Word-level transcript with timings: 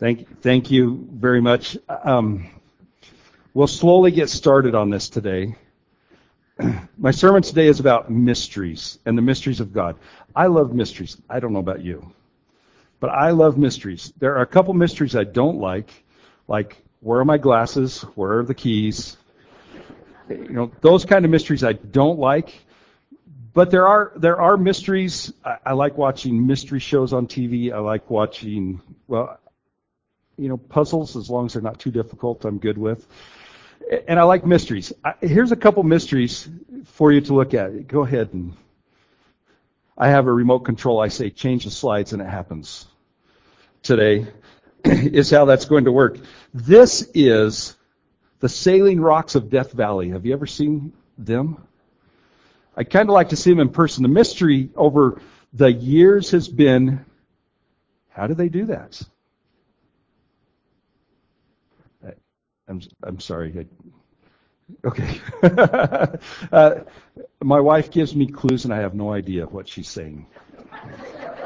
Thank, 0.00 0.40
thank 0.40 0.70
you 0.70 1.06
very 1.12 1.42
much. 1.42 1.76
Um, 1.86 2.48
we'll 3.52 3.66
slowly 3.66 4.10
get 4.10 4.30
started 4.30 4.74
on 4.74 4.88
this 4.88 5.10
today. 5.10 5.56
My 6.96 7.10
sermon 7.10 7.42
today 7.42 7.66
is 7.66 7.80
about 7.80 8.10
mysteries 8.10 8.98
and 9.04 9.18
the 9.18 9.20
mysteries 9.20 9.60
of 9.60 9.74
God. 9.74 9.96
I 10.34 10.46
love 10.46 10.72
mysteries. 10.72 11.18
I 11.28 11.38
don't 11.38 11.52
know 11.52 11.58
about 11.58 11.82
you, 11.82 12.14
but 12.98 13.10
I 13.10 13.32
love 13.32 13.58
mysteries. 13.58 14.10
There 14.18 14.36
are 14.36 14.40
a 14.40 14.46
couple 14.46 14.72
mysteries 14.72 15.14
I 15.14 15.24
don't 15.24 15.58
like, 15.58 15.90
like 16.48 16.78
where 17.00 17.20
are 17.20 17.26
my 17.26 17.36
glasses? 17.36 18.00
Where 18.14 18.38
are 18.38 18.42
the 18.42 18.54
keys? 18.54 19.18
You 20.30 20.48
know, 20.48 20.72
those 20.80 21.04
kind 21.04 21.26
of 21.26 21.30
mysteries 21.30 21.62
I 21.62 21.74
don't 21.74 22.18
like. 22.18 22.58
But 23.52 23.70
there 23.70 23.86
are 23.86 24.12
there 24.16 24.40
are 24.40 24.56
mysteries. 24.56 25.30
I, 25.44 25.56
I 25.66 25.72
like 25.74 25.98
watching 25.98 26.46
mystery 26.46 26.78
shows 26.78 27.12
on 27.12 27.26
TV. 27.26 27.70
I 27.70 27.80
like 27.80 28.08
watching 28.08 28.80
well, 29.08 29.39
you 30.40 30.48
know, 30.48 30.56
puzzles, 30.56 31.16
as 31.16 31.28
long 31.28 31.46
as 31.46 31.52
they're 31.52 31.62
not 31.62 31.78
too 31.78 31.90
difficult, 31.90 32.46
I'm 32.46 32.58
good 32.58 32.78
with. 32.78 33.06
And 34.08 34.18
I 34.18 34.22
like 34.22 34.46
mysteries. 34.46 34.92
Here's 35.20 35.52
a 35.52 35.56
couple 35.56 35.82
mysteries 35.82 36.48
for 36.86 37.12
you 37.12 37.20
to 37.22 37.34
look 37.34 37.52
at. 37.52 37.86
Go 37.86 38.02
ahead 38.02 38.30
and 38.32 38.54
I 39.98 40.08
have 40.08 40.26
a 40.26 40.32
remote 40.32 40.60
control. 40.60 40.98
I 40.98 41.08
say 41.08 41.28
change 41.28 41.64
the 41.64 41.70
slides 41.70 42.14
and 42.14 42.22
it 42.22 42.28
happens 42.28 42.86
today 43.82 44.28
is 44.84 45.30
how 45.30 45.44
that's 45.44 45.66
going 45.66 45.84
to 45.84 45.92
work. 45.92 46.18
This 46.54 47.06
is 47.12 47.76
the 48.38 48.48
Sailing 48.48 48.98
Rocks 48.98 49.34
of 49.34 49.50
Death 49.50 49.72
Valley. 49.72 50.08
Have 50.10 50.24
you 50.24 50.32
ever 50.32 50.46
seen 50.46 50.94
them? 51.18 51.62
I 52.74 52.84
kind 52.84 53.10
of 53.10 53.12
like 53.12 53.28
to 53.30 53.36
see 53.36 53.50
them 53.50 53.60
in 53.60 53.68
person. 53.68 54.02
The 54.04 54.08
mystery 54.08 54.70
over 54.74 55.20
the 55.52 55.70
years 55.70 56.30
has 56.30 56.48
been, 56.48 57.04
how 58.08 58.26
do 58.26 58.32
they 58.32 58.48
do 58.48 58.66
that? 58.66 59.02
I'm 62.70 62.80
I'm 63.02 63.20
sorry. 63.20 63.66
I, 64.84 64.88
okay. 64.88 65.20
uh, 66.52 66.76
my 67.42 67.58
wife 67.58 67.90
gives 67.90 68.14
me 68.14 68.28
clues, 68.28 68.64
and 68.64 68.72
I 68.72 68.78
have 68.78 68.94
no 68.94 69.12
idea 69.12 69.44
what 69.46 69.68
she's 69.68 69.88
saying. 69.88 70.26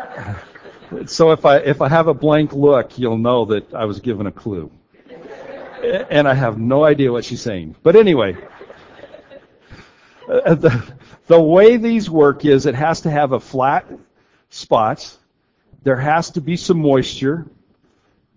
so 1.07 1.33
if 1.33 1.47
I 1.47 1.57
if 1.59 1.81
I 1.81 1.89
have 1.89 2.09
a 2.09 2.15
blank 2.15 2.53
look, 2.53 2.99
you'll 2.99 3.19
know 3.19 3.47
that 3.47 3.73
I 3.73 3.87
was 3.87 4.01
given 4.01 4.27
a 4.27 4.33
clue, 4.33 4.71
and 6.11 6.29
I 6.29 6.35
have 6.35 6.59
no 6.59 6.85
idea 6.85 7.11
what 7.11 7.25
she's 7.25 7.41
saying. 7.41 7.75
But 7.83 7.97
anyway, 7.97 8.37
uh, 10.29 10.55
the 10.55 10.95
the 11.27 11.41
way 11.41 11.79
these 11.79 12.11
work 12.11 12.45
is 12.45 12.67
it 12.67 12.75
has 12.75 13.01
to 13.03 13.11
have 13.11 13.33
a 13.33 13.41
flat 13.41 13.87
spot, 14.51 15.17
there 15.83 15.97
has 15.97 16.33
to 16.33 16.43
be 16.43 16.59
some 16.59 16.83
moisture, 16.83 17.47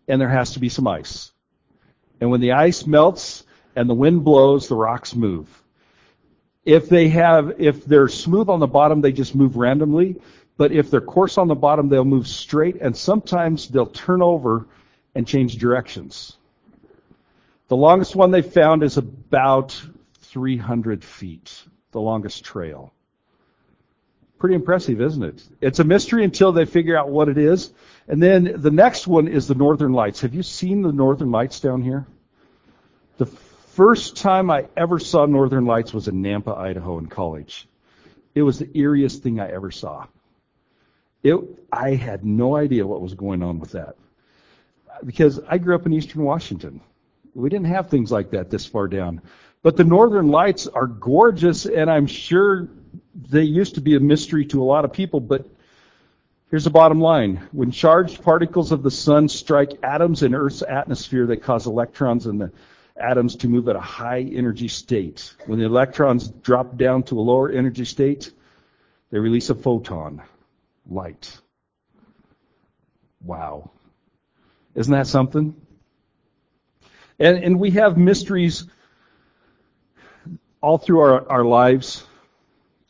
and 0.07 0.21
there 0.21 0.29
has 0.29 0.53
to 0.53 0.59
be 0.59 0.69
some 0.69 0.87
ice. 0.87 1.33
And 2.19 2.29
when 2.31 2.41
the 2.41 2.53
ice 2.53 2.85
melts 2.85 3.43
and 3.75 3.89
the 3.89 3.93
wind 3.93 4.23
blows, 4.23 4.67
the 4.67 4.75
rocks 4.75 5.15
move. 5.15 5.47
If 6.65 6.89
they 6.89 7.09
have, 7.09 7.59
if 7.59 7.85
they're 7.85 8.09
smooth 8.09 8.49
on 8.49 8.59
the 8.59 8.67
bottom, 8.67 9.01
they 9.01 9.11
just 9.11 9.35
move 9.35 9.55
randomly. 9.55 10.19
But 10.57 10.71
if 10.71 10.89
they're 10.89 11.01
coarse 11.01 11.37
on 11.37 11.47
the 11.47 11.55
bottom, 11.55 11.87
they'll 11.87 12.03
move 12.03 12.27
straight 12.27 12.77
and 12.81 12.97
sometimes 12.97 13.67
they'll 13.67 13.85
turn 13.85 14.21
over 14.21 14.67
and 15.15 15.27
change 15.27 15.57
directions. 15.57 16.37
The 17.67 17.75
longest 17.75 18.15
one 18.15 18.31
they 18.31 18.41
found 18.41 18.83
is 18.83 18.97
about 18.97 19.79
300 20.21 21.03
feet, 21.03 21.63
the 21.91 22.01
longest 22.01 22.43
trail. 22.43 22.93
Pretty 24.39 24.55
impressive, 24.55 25.01
isn't 25.01 25.23
it? 25.23 25.43
It's 25.61 25.79
a 25.79 25.83
mystery 25.83 26.23
until 26.23 26.51
they 26.51 26.65
figure 26.65 26.97
out 26.97 27.09
what 27.09 27.27
it 27.27 27.37
is. 27.37 27.73
And 28.07 28.21
then 28.21 28.53
the 28.55 28.71
next 28.71 29.07
one 29.07 29.27
is 29.27 29.47
the 29.47 29.55
Northern 29.55 29.93
Lights. 29.93 30.21
Have 30.21 30.33
you 30.33 30.43
seen 30.43 30.81
the 30.81 30.91
Northern 30.91 31.31
Lights 31.31 31.59
down 31.59 31.81
here? 31.81 32.05
The 33.17 33.25
first 33.25 34.17
time 34.17 34.51
I 34.51 34.67
ever 34.75 34.99
saw 34.99 35.25
Northern 35.25 35.65
Lights 35.65 35.93
was 35.93 36.07
in 36.07 36.21
Nampa, 36.21 36.55
Idaho 36.55 36.99
in 36.99 37.07
college. 37.07 37.67
It 38.35 38.43
was 38.43 38.59
the 38.59 38.67
eeriest 38.67 39.19
thing 39.19 39.39
I 39.39 39.51
ever 39.51 39.71
saw. 39.71 40.05
It, 41.23 41.35
I 41.71 41.95
had 41.95 42.23
no 42.23 42.55
idea 42.55 42.85
what 42.85 43.01
was 43.01 43.15
going 43.15 43.41
on 43.41 43.59
with 43.59 43.71
that. 43.71 43.95
Because 45.03 45.39
I 45.47 45.57
grew 45.57 45.75
up 45.75 45.85
in 45.85 45.93
eastern 45.93 46.23
Washington. 46.23 46.81
We 47.33 47.49
didn't 47.49 47.67
have 47.67 47.89
things 47.89 48.11
like 48.11 48.31
that 48.31 48.49
this 48.49 48.65
far 48.65 48.87
down. 48.87 49.21
But 49.63 49.77
the 49.77 49.83
Northern 49.83 50.27
Lights 50.27 50.67
are 50.67 50.87
gorgeous, 50.87 51.65
and 51.65 51.89
I'm 51.89 52.07
sure 52.07 52.69
they 53.15 53.43
used 53.43 53.75
to 53.75 53.81
be 53.81 53.95
a 53.95 53.99
mystery 53.99 54.45
to 54.45 54.61
a 54.61 54.65
lot 54.65 54.85
of 54.85 54.93
people, 54.93 55.19
but 55.19 55.45
here's 56.51 56.63
the 56.63 56.69
bottom 56.69 57.01
line. 57.01 57.47
When 57.51 57.71
charged 57.71 58.23
particles 58.23 58.71
of 58.71 58.83
the 58.83 58.91
sun 58.91 59.27
strike 59.27 59.71
atoms 59.81 60.21
in 60.21 60.35
Earth's 60.35 60.61
atmosphere, 60.61 61.25
they 61.25 61.37
cause 61.37 61.65
electrons 61.65 62.27
in 62.27 62.37
the 62.37 62.51
atoms 62.99 63.37
to 63.37 63.47
move 63.47 63.67
at 63.69 63.75
a 63.75 63.81
high 63.81 64.21
energy 64.21 64.67
state. 64.67 65.33
When 65.45 65.59
the 65.59 65.65
electrons 65.65 66.27
drop 66.27 66.77
down 66.77 67.03
to 67.03 67.19
a 67.19 67.21
lower 67.21 67.49
energy 67.49 67.85
state, 67.85 68.31
they 69.11 69.19
release 69.19 69.49
a 69.49 69.55
photon, 69.55 70.21
light. 70.89 71.39
Wow. 73.23 73.71
Isn't 74.75 74.93
that 74.93 75.07
something? 75.07 75.55
And, 77.19 77.37
and 77.43 77.59
we 77.59 77.71
have 77.71 77.97
mysteries 77.97 78.65
all 80.61 80.77
through 80.77 80.99
our, 80.99 81.31
our 81.31 81.43
lives. 81.43 82.05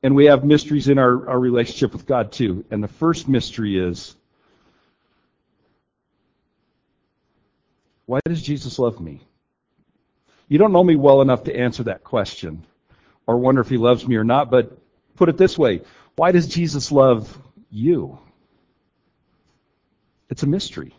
And 0.04 0.16
we 0.16 0.26
have 0.26 0.44
mysteries 0.44 0.88
in 0.88 1.00
our, 1.00 1.30
our 1.30 1.40
relationship 1.40 1.94
with 1.94 2.06
God 2.06 2.32
too. 2.32 2.66
And 2.72 2.84
the 2.84 2.88
first 2.88 3.28
mystery 3.28 3.78
is 3.78 4.16
why 8.06 8.20
does 8.26 8.42
Jesus 8.42 8.80
love 8.80 9.02
me? 9.02 9.22
You 10.48 10.58
don't 10.58 10.72
know 10.72 10.84
me 10.84 10.96
well 10.96 11.22
enough 11.22 11.44
to 11.46 11.56
answer 11.56 11.84
that 11.84 12.04
question 12.04 12.66
or 13.26 13.38
wonder 13.38 13.62
if 13.62 13.70
he 13.70 13.78
loves 13.78 14.08
me 14.08 14.16
or 14.16 14.24
not, 14.24 14.50
but 14.50 14.78
put 15.16 15.30
it 15.30 15.38
this 15.38 15.58
way 15.58 15.82
why 16.16 16.32
does 16.32 16.48
Jesus 16.48 16.92
love 16.92 17.38
you? 17.70 18.18
It's 20.30 20.44
a 20.44 20.48
mystery. 20.48 20.94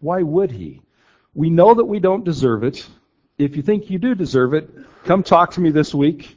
Why 0.00 0.22
would 0.22 0.50
he? 0.50 0.82
We 1.34 1.50
know 1.50 1.74
that 1.74 1.84
we 1.84 1.98
don't 1.98 2.24
deserve 2.24 2.64
it. 2.64 2.86
If 3.38 3.56
you 3.56 3.62
think 3.62 3.90
you 3.90 3.98
do 3.98 4.14
deserve 4.14 4.54
it, 4.54 4.70
come 5.04 5.22
talk 5.22 5.52
to 5.52 5.60
me 5.60 5.70
this 5.70 5.94
week 5.94 6.36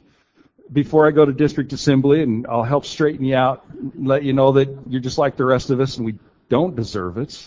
before 0.72 1.06
I 1.06 1.12
go 1.12 1.24
to 1.24 1.32
district 1.32 1.72
assembly 1.72 2.22
and 2.22 2.46
I'll 2.46 2.64
help 2.64 2.84
straighten 2.84 3.24
you 3.24 3.36
out 3.36 3.64
and 3.70 4.06
let 4.06 4.24
you 4.24 4.32
know 4.32 4.52
that 4.52 4.68
you're 4.88 5.00
just 5.00 5.18
like 5.18 5.36
the 5.36 5.44
rest 5.44 5.70
of 5.70 5.80
us 5.80 5.96
and 5.96 6.06
we 6.06 6.18
don't 6.48 6.74
deserve 6.74 7.18
it. 7.18 7.46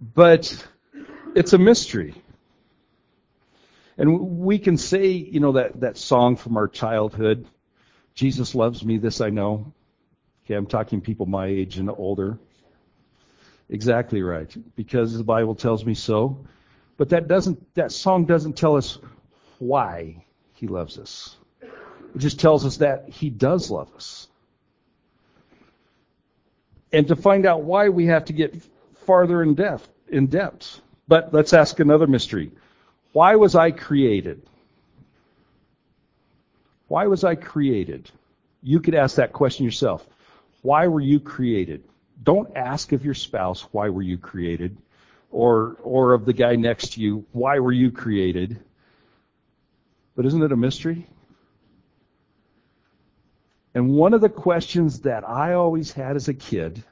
But 0.00 0.64
it's 1.34 1.52
a 1.52 1.58
mystery. 1.58 2.21
And 3.98 4.38
we 4.38 4.58
can 4.58 4.76
say, 4.76 5.08
you 5.08 5.40
know, 5.40 5.52
that, 5.52 5.80
that 5.80 5.96
song 5.96 6.36
from 6.36 6.56
our 6.56 6.68
childhood, 6.68 7.46
Jesus 8.14 8.54
loves 8.54 8.84
me, 8.84 8.98
this 8.98 9.20
I 9.20 9.30
know. 9.30 9.72
Okay, 10.44 10.54
I'm 10.54 10.66
talking 10.66 11.00
people 11.00 11.26
my 11.26 11.46
age 11.46 11.78
and 11.78 11.90
older. 11.90 12.38
Exactly 13.68 14.22
right. 14.22 14.54
Because 14.76 15.16
the 15.16 15.24
Bible 15.24 15.54
tells 15.54 15.84
me 15.84 15.94
so. 15.94 16.44
But 16.96 17.10
that 17.10 17.28
doesn't, 17.28 17.74
that 17.74 17.92
song 17.92 18.24
doesn't 18.26 18.56
tell 18.56 18.76
us 18.76 18.98
why 19.58 20.24
he 20.54 20.66
loves 20.66 20.98
us. 20.98 21.36
It 21.62 22.18
just 22.18 22.40
tells 22.40 22.66
us 22.66 22.78
that 22.78 23.08
he 23.08 23.30
does 23.30 23.70
love 23.70 23.94
us. 23.94 24.28
And 26.92 27.08
to 27.08 27.16
find 27.16 27.46
out 27.46 27.62
why 27.62 27.88
we 27.88 28.06
have 28.06 28.26
to 28.26 28.32
get 28.32 28.62
farther 29.06 29.42
in 29.42 29.54
depth, 29.54 29.88
in 30.08 30.26
depth. 30.26 30.80
But 31.08 31.32
let's 31.32 31.52
ask 31.52 31.80
another 31.80 32.06
mystery. 32.06 32.52
Why 33.12 33.36
was 33.36 33.54
I 33.54 33.70
created? 33.70 34.42
Why 36.88 37.06
was 37.06 37.24
I 37.24 37.34
created? 37.34 38.10
You 38.62 38.80
could 38.80 38.94
ask 38.94 39.16
that 39.16 39.32
question 39.32 39.64
yourself. 39.64 40.06
Why 40.62 40.86
were 40.86 41.00
you 41.00 41.20
created? 41.20 41.84
Don't 42.22 42.56
ask 42.56 42.92
of 42.92 43.04
your 43.04 43.14
spouse, 43.14 43.62
why 43.72 43.88
were 43.88 44.02
you 44.02 44.16
created? 44.16 44.76
Or, 45.30 45.76
or 45.82 46.12
of 46.12 46.24
the 46.24 46.32
guy 46.32 46.56
next 46.56 46.94
to 46.94 47.00
you, 47.00 47.24
why 47.32 47.58
were 47.58 47.72
you 47.72 47.90
created? 47.90 48.60
But 50.14 50.26
isn't 50.26 50.42
it 50.42 50.52
a 50.52 50.56
mystery? 50.56 51.06
And 53.74 53.90
one 53.90 54.12
of 54.12 54.20
the 54.20 54.28
questions 54.28 55.00
that 55.00 55.26
I 55.28 55.54
always 55.54 55.92
had 55.92 56.16
as 56.16 56.28
a 56.28 56.34
kid, 56.34 56.84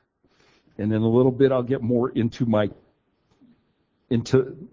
and 0.78 0.92
in 0.92 1.02
a 1.02 1.08
little 1.08 1.30
bit 1.30 1.52
I'll 1.52 1.62
get 1.62 1.82
more 1.82 2.08
into 2.08 2.46
my 2.46 2.70
into 4.08 4.68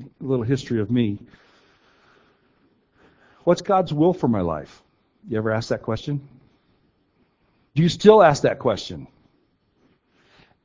a 0.00 0.24
little 0.24 0.44
history 0.44 0.80
of 0.80 0.90
me. 0.90 1.18
What's 3.44 3.62
God's 3.62 3.92
will 3.92 4.12
for 4.12 4.28
my 4.28 4.40
life? 4.40 4.82
You 5.28 5.38
ever 5.38 5.50
ask 5.52 5.68
that 5.68 5.82
question? 5.82 6.28
Do 7.74 7.82
you 7.82 7.88
still 7.88 8.22
ask 8.22 8.42
that 8.42 8.58
question? 8.58 9.06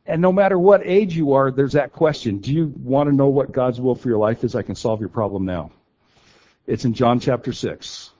And 0.06 0.22
no 0.22 0.32
matter 0.32 0.58
what 0.58 0.82
age 0.86 1.16
you 1.16 1.34
are, 1.34 1.52
there's 1.52 1.74
that 1.74 1.92
question. 1.92 2.38
Do 2.40 2.54
you 2.54 2.74
want 2.84 3.10
to 3.10 3.16
know 3.16 3.28
what 3.28 3.52
God's 3.52 3.82
will 3.82 3.96
for 3.96 4.08
your 4.08 4.20
life 4.20 4.44
is? 4.44 4.56
I 4.56 4.62
can 4.62 4.76
solve 4.76 5.00
your 5.00 5.10
problem 5.10 5.46
now. 5.46 5.72
It's 6.68 6.86
in 6.86 6.94
John 6.94 7.20
chapter 7.20 7.54
6. 7.54 8.12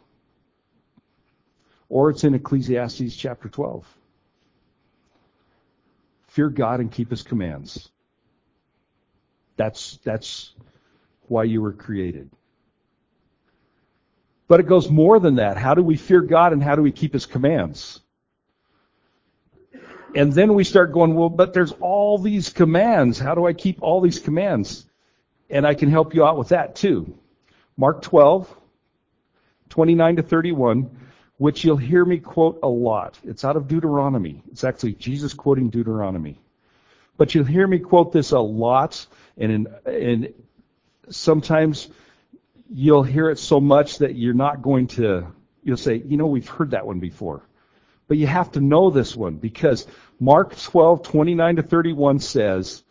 Or 1.90 2.10
it's 2.10 2.24
in 2.24 2.34
Ecclesiastes 2.34 3.16
chapter 3.16 3.50
12. 3.50 3.86
Fear 6.28 6.50
God 6.50 6.80
and 6.80 6.92
keep 6.92 7.12
his 7.12 7.22
commands. 7.22 7.90
That's, 9.58 9.98
that's 10.04 10.54
why 11.28 11.44
you 11.44 11.62
were 11.62 11.74
created. 11.74 12.30
But 14.48 14.60
it 14.60 14.68
goes 14.68 14.90
more 14.90 15.20
than 15.20 15.36
that. 15.36 15.58
How 15.58 15.74
do 15.74 15.82
we 15.82 15.96
fear 15.98 16.22
God 16.22 16.54
and 16.54 16.62
how 16.62 16.76
do 16.76 16.82
we 16.82 16.92
keep 16.92 17.14
His 17.14 17.26
commands? 17.26 18.02
And 20.16 20.32
then 20.32 20.54
we 20.54 20.64
start 20.64 20.94
going, 20.94 21.14
well, 21.14 21.30
but 21.30 21.54
there's 21.54 21.74
all 21.74 22.18
these 22.18 22.50
commands. 22.50 23.20
How 23.20 23.36
do 23.36 23.46
I 23.46 23.54
keep 23.54 23.82
all 23.82 24.00
these 24.00 24.20
commands? 24.20 24.86
And 25.50 25.68
I 25.68 25.74
can 25.74 25.90
help 25.90 26.16
you 26.16 26.26
out 26.26 26.38
with 26.38 26.50
that 26.50 26.76
too. 26.76 27.18
Mark 27.76 28.02
12, 28.02 28.56
29 29.70 30.16
to 30.16 30.24
31, 30.24 30.90
which 31.38 31.66
you'll 31.66 31.76
hear 31.76 32.06
me 32.06 32.20
quote 32.20 32.60
a 32.64 32.68
lot. 32.68 33.20
It's 33.26 33.44
out 33.44 33.58
of 33.58 33.68
Deuteronomy. 33.68 34.42
It's 34.52 34.64
actually 34.64 34.94
Jesus 34.94 35.34
quoting 35.34 35.70
Deuteronomy. 35.70 36.40
But 37.18 37.36
you'll 37.36 37.46
hear 37.46 37.68
me 37.68 37.80
quote 37.80 38.14
this 38.14 38.32
a 38.32 38.40
lot, 38.40 39.06
and 39.38 39.52
in, 39.52 39.68
and 39.86 40.34
sometimes 41.10 41.90
you'll 42.70 43.04
hear 43.04 43.30
it 43.30 43.40
so 43.40 43.60
much 43.60 44.00
that 44.00 44.16
you're 44.16 44.34
not 44.34 44.62
going 44.62 44.88
to, 44.88 45.28
you'll 45.64 45.78
say, 45.78 46.02
you 46.06 46.18
know, 46.18 46.28
we've 46.28 46.48
heard 46.48 46.72
that 46.72 46.86
one 46.86 47.00
before. 47.00 47.48
But 48.08 48.18
you 48.18 48.28
have 48.28 48.52
to 48.52 48.62
know 48.62 48.90
this 48.90 49.16
one 49.16 49.36
because 49.36 49.88
Mark 50.20 50.56
12, 50.58 51.04
29 51.04 51.56
to 51.58 51.64
31 51.64 52.20
says, 52.20 52.84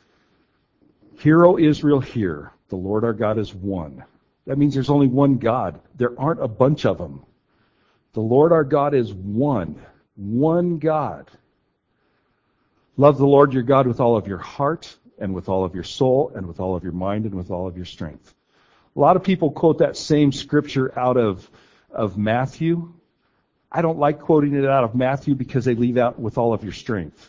Hear, 1.21 1.45
O 1.47 1.59
Israel, 1.59 2.01
hear. 2.01 2.53
The 2.69 2.77
Lord 2.77 3.05
our 3.05 3.13
God 3.13 3.39
is 3.39 3.55
one. 3.55 4.05
That 4.47 4.59
means 4.59 4.75
there's 4.75 4.91
only 4.91 5.07
one 5.07 5.39
God. 5.39 5.81
There 5.95 6.19
aren't 6.19 6.43
a 6.43 6.49
bunch 6.49 6.85
of 6.85 6.99
them. 6.99 7.25
The 8.15 8.21
Lord 8.21 8.53
our 8.53 8.65
God 8.65 8.95
is 8.95 9.13
one. 9.13 9.81
One 10.17 10.79
God. 10.79 11.31
Love 12.97 13.19
the 13.19 13.27
Lord 13.27 13.53
your 13.53 13.63
God 13.63 13.87
with 13.87 14.01
all 14.01 14.17
of 14.17 14.27
your 14.27 14.39
heart 14.39 14.97
and 15.25 15.35
with 15.35 15.49
all 15.49 15.65
of 15.65 15.75
your 15.75 15.85
soul 15.85 16.31
and 16.35 16.47
with 16.47 16.61
all 16.61 16.77
of 16.77 16.85
your 16.85 16.93
mind 16.93 17.25
and 17.25 17.35
with 17.35 17.51
all 17.51 17.67
of 17.67 17.77
your 17.77 17.87
strength. 17.87 18.35
A 18.95 19.01
lot 19.01 19.17
of 19.17 19.25
people 19.25 19.51
quote 19.51 19.79
that 19.79 19.97
same 19.97 20.33
scripture 20.33 20.97
out 20.99 21.17
of, 21.17 21.51
of 21.91 22.19
Matthew. 22.19 22.93
I 23.73 23.81
don't 23.81 23.99
like 23.99 24.21
quoting 24.21 24.55
it 24.55 24.67
out 24.67 24.85
of 24.85 24.95
Matthew 24.95 25.35
because 25.35 25.65
they 25.65 25.75
leave 25.75 25.97
out 25.97 26.21
with 26.21 26.37
all 26.37 26.53
of 26.53 26.63
your 26.63 26.75
strength. 26.75 27.27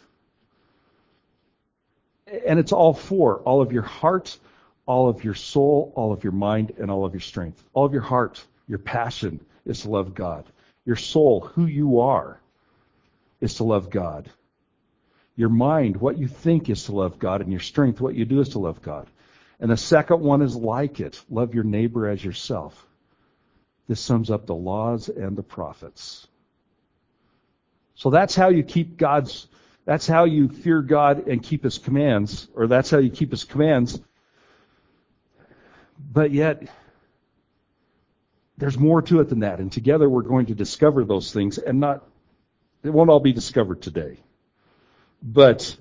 And 2.45 2.59
it's 2.59 2.73
all 2.73 2.93
four. 2.93 3.37
All 3.39 3.61
of 3.61 3.71
your 3.71 3.83
heart, 3.83 4.37
all 4.85 5.07
of 5.07 5.23
your 5.23 5.33
soul, 5.33 5.93
all 5.95 6.11
of 6.11 6.21
your 6.21 6.33
mind, 6.33 6.73
and 6.77 6.91
all 6.91 7.05
of 7.05 7.13
your 7.13 7.21
strength. 7.21 7.63
All 7.73 7.85
of 7.85 7.93
your 7.93 8.01
heart, 8.01 8.43
your 8.67 8.79
passion 8.79 9.39
is 9.65 9.83
to 9.83 9.89
love 9.89 10.13
God. 10.13 10.43
Your 10.85 10.97
soul, 10.97 11.39
who 11.55 11.65
you 11.65 12.01
are, 12.01 12.41
is 13.39 13.55
to 13.55 13.63
love 13.63 13.89
God. 13.89 14.29
Your 15.35 15.49
mind, 15.49 15.97
what 15.97 16.17
you 16.17 16.27
think 16.27 16.69
is 16.69 16.85
to 16.85 16.93
love 16.93 17.19
God, 17.19 17.41
and 17.41 17.51
your 17.51 17.59
strength, 17.59 17.99
what 17.99 18.15
you 18.15 18.25
do 18.25 18.39
is 18.39 18.49
to 18.49 18.59
love 18.59 18.81
God. 18.81 19.07
And 19.59 19.69
the 19.69 19.77
second 19.77 20.21
one 20.21 20.41
is 20.41 20.55
like 20.55 20.99
it 20.99 21.21
love 21.29 21.53
your 21.53 21.63
neighbor 21.63 22.07
as 22.07 22.23
yourself. 22.23 22.85
This 23.87 23.99
sums 23.99 24.31
up 24.31 24.45
the 24.45 24.55
laws 24.55 25.09
and 25.09 25.37
the 25.37 25.43
prophets. 25.43 26.27
So 27.95 28.09
that's 28.09 28.35
how 28.35 28.49
you 28.49 28.63
keep 28.63 28.97
God's, 28.97 29.47
that's 29.85 30.07
how 30.07 30.25
you 30.25 30.49
fear 30.49 30.81
God 30.81 31.27
and 31.27 31.41
keep 31.41 31.63
His 31.63 31.77
commands, 31.77 32.47
or 32.55 32.67
that's 32.67 32.89
how 32.89 32.97
you 32.97 33.09
keep 33.09 33.31
His 33.31 33.43
commands. 33.43 33.99
But 36.11 36.31
yet, 36.31 36.67
there's 38.57 38.77
more 38.77 39.01
to 39.01 39.19
it 39.19 39.29
than 39.29 39.39
that. 39.39 39.59
And 39.59 39.71
together 39.71 40.09
we're 40.09 40.21
going 40.21 40.47
to 40.47 40.55
discover 40.55 41.03
those 41.03 41.31
things 41.31 41.57
and 41.57 41.79
not, 41.79 42.05
it 42.83 42.89
won't 42.89 43.09
all 43.09 43.19
be 43.19 43.33
discovered 43.33 43.81
today. 43.81 44.19
But 45.25 45.75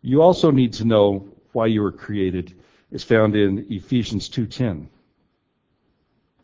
you 0.00 0.22
also 0.22 0.50
need 0.50 0.72
to 0.74 0.86
know 0.86 1.28
why 1.52 1.66
you 1.66 1.82
were 1.82 1.92
created 1.92 2.54
is 2.90 3.04
found 3.04 3.36
in 3.36 3.66
Ephesians 3.70 4.30
2:10. 4.30 4.88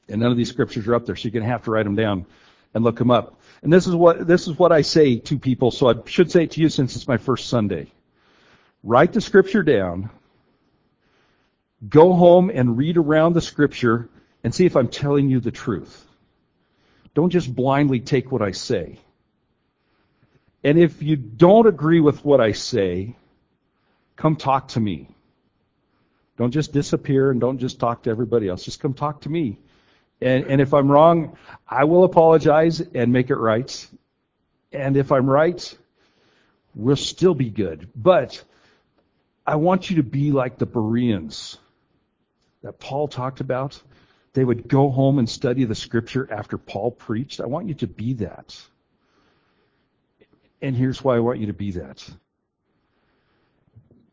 And 0.09 0.21
none 0.21 0.31
of 0.31 0.37
these 0.37 0.51
scriptures 0.51 0.87
are 0.87 0.95
up 0.95 1.07
there, 1.07 1.17
so 1.17 1.25
you're 1.25 1.33
going 1.33 1.45
to 1.45 1.51
have 1.51 1.65
to 1.65 1.71
write 1.71 1.85
them 1.85 1.95
down 1.95 2.27
and 2.75 2.85
look 2.85 2.99
them 2.99 3.11
up. 3.11 3.41
And 3.63 3.73
this 3.73 3.87
is 3.87 3.95
what 3.95 4.27
this 4.27 4.49
is 4.49 4.59
what 4.59 4.71
I 4.71 4.83
say 4.83 5.17
to 5.17 5.39
people, 5.39 5.71
so 5.71 5.89
I 5.89 5.95
should 6.05 6.31
say 6.31 6.45
it 6.45 6.51
to 6.53 6.61
you 6.61 6.69
since 6.69 6.95
it's 6.95 7.09
my 7.09 7.17
first 7.17 7.49
Sunday. 7.49 7.91
Write 8.85 9.15
the 9.15 9.21
scripture 9.23 9.63
down. 9.63 10.11
Go 11.89 12.13
home 12.13 12.51
and 12.51 12.77
read 12.77 12.99
around 12.99 13.33
the 13.33 13.41
scripture 13.41 14.11
and 14.45 14.55
see 14.55 14.67
if 14.67 14.77
I'm 14.77 14.89
telling 14.89 15.31
you 15.31 15.41
the 15.41 15.51
truth. 15.51 16.07
Don't 17.15 17.31
just 17.31 17.55
blindly 17.55 18.01
take 18.01 18.31
what 18.31 18.43
I 18.43 18.51
say. 18.51 18.99
And 20.65 20.79
if 20.79 21.03
you 21.03 21.17
don't 21.17 21.67
agree 21.67 22.01
with 22.01 22.25
what 22.25 22.41
I 22.41 22.53
say, 22.53 23.17
come 24.17 24.37
talk 24.37 24.69
to 24.69 24.81
me. 24.81 25.09
Don't 26.37 26.53
just 26.53 26.73
disappear 26.73 27.31
and 27.31 27.41
don't 27.41 27.59
just 27.59 27.81
talk 27.81 28.05
to 28.05 28.11
everybody 28.11 28.49
else. 28.49 28.65
Just 28.65 28.81
come 28.81 28.95
talk 28.95 29.23
to 29.23 29.29
me. 29.29 29.59
And, 30.21 30.47
and 30.47 30.61
if 30.61 30.73
I'm 30.73 30.91
wrong, 30.91 31.37
I 31.69 31.85
will 31.85 32.05
apologize 32.05 32.81
and 32.81 33.13
make 33.13 33.31
it 33.31 33.37
right. 33.37 33.87
And 34.73 34.97
if 34.97 35.11
I'm 35.11 35.29
right, 35.29 35.79
we'll 36.75 36.97
still 36.97 37.35
be 37.35 37.51
good. 37.51 37.89
But 37.95 38.43
I 39.47 39.57
want 39.57 39.91
you 39.91 39.97
to 39.97 40.03
be 40.05 40.31
like 40.31 40.59
the 40.59 40.67
Bereans 40.67 41.59
that 42.63 42.79
Paul 42.79 43.09
talked 43.09 43.41
about. 43.41 43.83
They 44.35 44.45
would 44.45 44.69
go 44.69 44.91
home 44.91 45.19
and 45.19 45.29
study 45.29 45.65
the 45.65 45.75
scripture 45.75 46.27
after 46.31 46.57
Paul 46.57 46.93
preached. 46.93 47.41
I 47.41 47.47
want 47.47 47.69
you 47.69 47.75
to 47.75 47.87
be 47.87 48.15
that. 48.15 48.57
And 50.63 50.77
here's 50.77 51.03
why 51.03 51.17
I 51.17 51.21
want 51.21 51.41
you 51.41 51.49
to 51.49 51.53
be 51.53 51.73
that. 51.73 52.09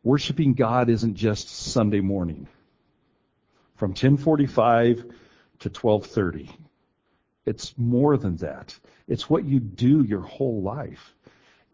Worshiping 0.04 0.56
God 0.56 0.90
isn't 0.90 1.14
just 1.14 1.48
Sunday 1.48 2.02
morning. 2.02 2.48
From 3.76 3.92
1045 3.92 4.98
to 5.60 5.70
1230. 5.70 6.50
It's 7.46 7.78
more 7.78 8.18
than 8.18 8.38
that. 8.38 8.78
It's 9.08 9.30
what 9.30 9.46
you 9.46 9.60
do 9.60 10.04
your 10.04 10.22
whole 10.22 10.64
life. 10.64 11.16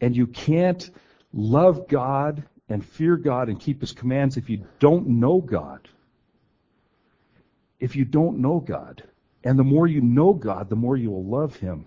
And 0.01 0.15
you 0.15 0.27
can't 0.27 0.89
love 1.33 1.87
God 1.87 2.43
and 2.67 2.85
fear 2.85 3.15
God 3.15 3.47
and 3.47 3.59
keep 3.59 3.79
His 3.79 3.93
commands 3.93 4.35
if 4.35 4.49
you 4.49 4.65
don't 4.79 5.07
know 5.07 5.39
God. 5.39 5.87
If 7.79 7.95
you 7.95 8.03
don't 8.03 8.39
know 8.39 8.59
God. 8.59 9.03
And 9.43 9.57
the 9.57 9.63
more 9.63 9.87
you 9.87 10.01
know 10.01 10.33
God, 10.33 10.69
the 10.69 10.75
more 10.75 10.97
you 10.97 11.11
will 11.11 11.25
love 11.25 11.55
Him 11.55 11.85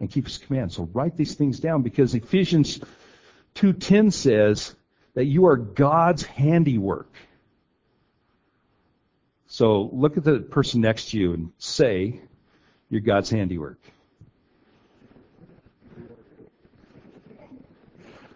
and 0.00 0.10
keep 0.10 0.26
his 0.26 0.38
commands. 0.38 0.76
So 0.76 0.88
write 0.92 1.16
these 1.16 1.34
things 1.34 1.60
down 1.60 1.82
because 1.82 2.14
Ephesians 2.14 2.80
2:10 3.54 4.12
says 4.12 4.74
that 5.14 5.24
you 5.24 5.46
are 5.46 5.56
God's 5.56 6.22
handiwork. 6.22 7.12
So 9.46 9.88
look 9.92 10.16
at 10.16 10.24
the 10.24 10.40
person 10.40 10.80
next 10.82 11.10
to 11.10 11.18
you 11.18 11.32
and 11.32 11.52
say, 11.58 12.20
you're 12.90 13.00
God's 13.00 13.30
handiwork. 13.30 13.78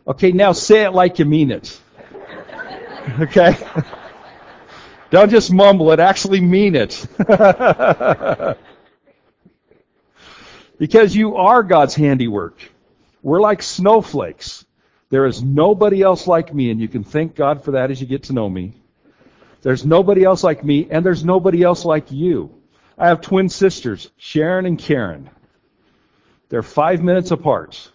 Okay, 0.06 0.32
now 0.32 0.52
say 0.52 0.84
it 0.84 0.92
like 0.92 1.18
you 1.18 1.24
mean 1.24 1.50
it. 1.50 1.78
Okay? 3.18 3.56
Don't 5.10 5.30
just 5.30 5.50
mumble 5.50 5.90
it, 5.90 6.00
actually 6.00 6.40
mean 6.40 6.76
it. 6.76 7.06
Because 10.80 11.14
you 11.14 11.36
are 11.36 11.62
God's 11.62 11.94
handiwork. 11.94 12.58
We're 13.22 13.42
like 13.42 13.62
snowflakes. 13.62 14.64
There 15.10 15.26
is 15.26 15.42
nobody 15.42 16.00
else 16.00 16.26
like 16.26 16.54
me, 16.54 16.70
and 16.70 16.80
you 16.80 16.88
can 16.88 17.04
thank 17.04 17.34
God 17.34 17.62
for 17.62 17.72
that 17.72 17.90
as 17.90 18.00
you 18.00 18.06
get 18.06 18.22
to 18.24 18.32
know 18.32 18.48
me. 18.48 18.72
There's 19.60 19.84
nobody 19.84 20.24
else 20.24 20.42
like 20.42 20.64
me, 20.64 20.88
and 20.90 21.04
there's 21.04 21.22
nobody 21.22 21.62
else 21.62 21.84
like 21.84 22.10
you. 22.10 22.54
I 22.96 23.08
have 23.08 23.20
twin 23.20 23.50
sisters, 23.50 24.10
Sharon 24.16 24.64
and 24.64 24.78
Karen. 24.78 25.28
They're 26.48 26.62
five 26.62 27.02
minutes 27.02 27.30
apart. 27.30 27.90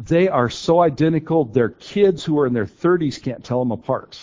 They 0.00 0.26
are 0.26 0.50
so 0.50 0.80
identical, 0.80 1.44
their 1.44 1.68
kids 1.68 2.24
who 2.24 2.40
are 2.40 2.48
in 2.48 2.52
their 2.52 2.66
30s 2.66 3.22
can't 3.22 3.44
tell 3.44 3.60
them 3.60 3.70
apart. 3.70 4.18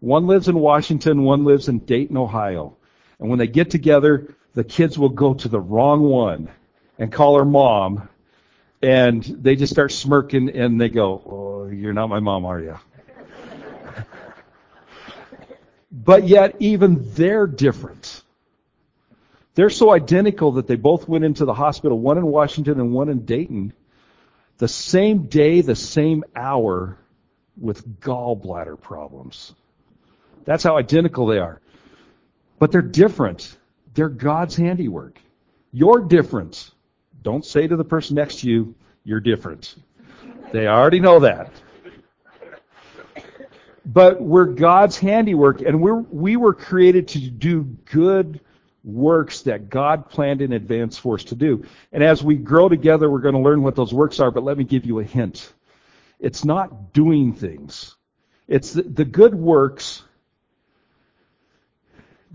One 0.00 0.26
lives 0.26 0.48
in 0.48 0.58
Washington, 0.58 1.24
one 1.24 1.44
lives 1.44 1.68
in 1.68 1.80
Dayton, 1.80 2.16
Ohio. 2.16 2.78
And 3.20 3.28
when 3.28 3.38
they 3.38 3.46
get 3.46 3.68
together, 3.68 4.34
the 4.56 4.64
kids 4.64 4.98
will 4.98 5.10
go 5.10 5.34
to 5.34 5.48
the 5.48 5.60
wrong 5.60 6.00
one 6.00 6.48
and 6.98 7.12
call 7.12 7.36
her 7.36 7.44
mom, 7.44 8.08
and 8.80 9.22
they 9.22 9.54
just 9.54 9.70
start 9.70 9.92
smirking 9.92 10.48
and 10.48 10.80
they 10.80 10.88
go, 10.88 11.22
"Oh, 11.26 11.66
you're 11.68 11.92
not 11.92 12.08
my 12.08 12.20
mom, 12.20 12.46
are 12.46 12.60
you?" 12.60 12.78
but 15.92 16.26
yet, 16.26 16.56
even 16.58 17.12
they're 17.12 17.46
different. 17.46 18.22
They're 19.56 19.68
so 19.68 19.92
identical 19.92 20.52
that 20.52 20.66
they 20.66 20.76
both 20.76 21.06
went 21.06 21.24
into 21.24 21.44
the 21.44 21.54
hospital, 21.54 21.98
one 21.98 22.16
in 22.16 22.26
Washington 22.26 22.80
and 22.80 22.94
one 22.94 23.10
in 23.10 23.26
Dayton, 23.26 23.74
the 24.56 24.68
same 24.68 25.24
day, 25.24 25.60
the 25.60 25.76
same 25.76 26.24
hour, 26.34 26.96
with 27.58 28.00
gallbladder 28.00 28.80
problems. 28.80 29.54
That's 30.46 30.64
how 30.64 30.78
identical 30.78 31.26
they 31.26 31.38
are. 31.38 31.60
But 32.58 32.72
they're 32.72 32.80
different. 32.80 33.54
They're 33.96 34.10
God's 34.10 34.54
handiwork. 34.54 35.18
You're 35.72 36.00
different. 36.00 36.70
Don't 37.22 37.44
say 37.44 37.66
to 37.66 37.76
the 37.76 37.84
person 37.84 38.14
next 38.14 38.40
to 38.40 38.48
you, 38.48 38.74
you're 39.04 39.20
different. 39.20 39.74
They 40.52 40.68
already 40.68 41.00
know 41.00 41.18
that. 41.20 41.50
But 43.86 44.20
we're 44.20 44.46
God's 44.46 44.98
handiwork, 44.98 45.62
and 45.62 45.80
we're, 45.80 46.00
we 46.00 46.36
were 46.36 46.52
created 46.52 47.08
to 47.08 47.18
do 47.18 47.64
good 47.86 48.40
works 48.84 49.40
that 49.42 49.70
God 49.70 50.10
planned 50.10 50.42
in 50.42 50.52
advance 50.52 50.98
for 50.98 51.14
us 51.14 51.24
to 51.24 51.34
do. 51.34 51.64
And 51.90 52.04
as 52.04 52.22
we 52.22 52.36
grow 52.36 52.68
together, 52.68 53.10
we're 53.10 53.20
going 53.20 53.34
to 53.34 53.40
learn 53.40 53.62
what 53.62 53.76
those 53.76 53.94
works 53.94 54.20
are, 54.20 54.30
but 54.30 54.44
let 54.44 54.58
me 54.58 54.64
give 54.64 54.84
you 54.84 54.98
a 54.98 55.04
hint. 55.04 55.54
It's 56.20 56.44
not 56.44 56.92
doing 56.92 57.32
things. 57.32 57.96
It's 58.46 58.74
the, 58.74 58.82
the 58.82 59.04
good 59.06 59.34
works 59.34 60.02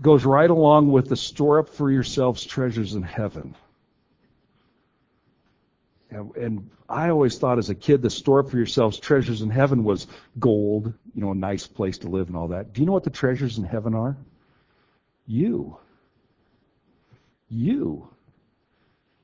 goes 0.02 0.24
right 0.24 0.50
along 0.50 0.90
with 0.90 1.08
the 1.08 1.16
store 1.16 1.60
up 1.60 1.68
for 1.68 1.90
yourselves 1.90 2.44
treasures 2.44 2.94
in 2.94 3.02
heaven. 3.02 3.54
And, 6.10 6.36
and 6.36 6.70
I 6.88 7.08
always 7.08 7.38
thought 7.38 7.58
as 7.58 7.70
a 7.70 7.74
kid, 7.74 8.02
the 8.02 8.10
store 8.10 8.40
up 8.40 8.50
for 8.50 8.56
yourselves 8.58 8.98
treasures 8.98 9.40
in 9.40 9.48
heaven 9.48 9.84
was 9.84 10.06
gold, 10.38 10.92
you 11.14 11.22
know, 11.22 11.30
a 11.30 11.34
nice 11.34 11.66
place 11.66 11.98
to 11.98 12.08
live 12.08 12.26
and 12.28 12.36
all 12.36 12.48
that. 12.48 12.72
Do 12.72 12.82
you 12.82 12.86
know 12.86 12.92
what 12.92 13.04
the 13.04 13.10
treasures 13.10 13.56
in 13.56 13.64
heaven 13.64 13.94
are? 13.94 14.16
You. 15.26 15.78
You. 17.48 18.08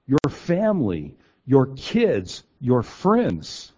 Your 0.06 0.30
family, 0.30 1.16
your 1.44 1.66
kids, 1.76 2.42
your 2.60 2.82
friends. 2.82 3.72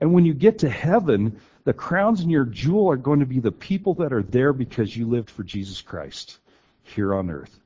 And 0.00 0.12
when 0.12 0.24
you 0.24 0.34
get 0.34 0.60
to 0.60 0.68
heaven, 0.68 1.40
the 1.64 1.72
crowns 1.72 2.20
in 2.20 2.30
your 2.30 2.44
jewel 2.44 2.90
are 2.90 2.96
going 2.96 3.20
to 3.20 3.26
be 3.26 3.40
the 3.40 3.52
people 3.52 3.94
that 3.94 4.12
are 4.12 4.22
there 4.22 4.52
because 4.52 4.96
you 4.96 5.06
lived 5.06 5.30
for 5.30 5.42
Jesus 5.42 5.80
Christ 5.80 6.38
here 6.82 7.14
on 7.14 7.30
earth. 7.30 7.58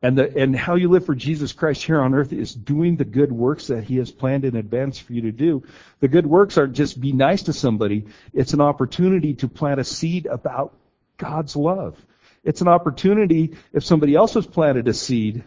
And 0.00 0.16
the, 0.16 0.36
and 0.36 0.54
how 0.54 0.76
you 0.76 0.88
live 0.88 1.06
for 1.06 1.14
Jesus 1.14 1.52
Christ 1.52 1.82
here 1.82 2.00
on 2.00 2.14
earth 2.14 2.32
is 2.32 2.54
doing 2.54 2.96
the 2.96 3.04
good 3.04 3.32
works 3.32 3.66
that 3.66 3.82
He 3.82 3.96
has 3.96 4.12
planned 4.12 4.44
in 4.44 4.54
advance 4.54 4.98
for 4.98 5.12
you 5.12 5.22
to 5.22 5.32
do. 5.32 5.64
The 6.00 6.08
good 6.08 6.26
works 6.26 6.56
aren't 6.56 6.74
just 6.74 7.00
be 7.00 7.12
nice 7.12 7.44
to 7.44 7.52
somebody. 7.52 8.06
It's 8.32 8.52
an 8.52 8.60
opportunity 8.60 9.34
to 9.34 9.48
plant 9.48 9.80
a 9.80 9.84
seed 9.84 10.26
about 10.26 10.74
God's 11.16 11.56
love. 11.56 11.96
It's 12.44 12.60
an 12.60 12.68
opportunity, 12.68 13.56
if 13.72 13.84
somebody 13.84 14.14
else 14.14 14.34
has 14.34 14.46
planted 14.46 14.86
a 14.86 14.94
seed, 14.94 15.42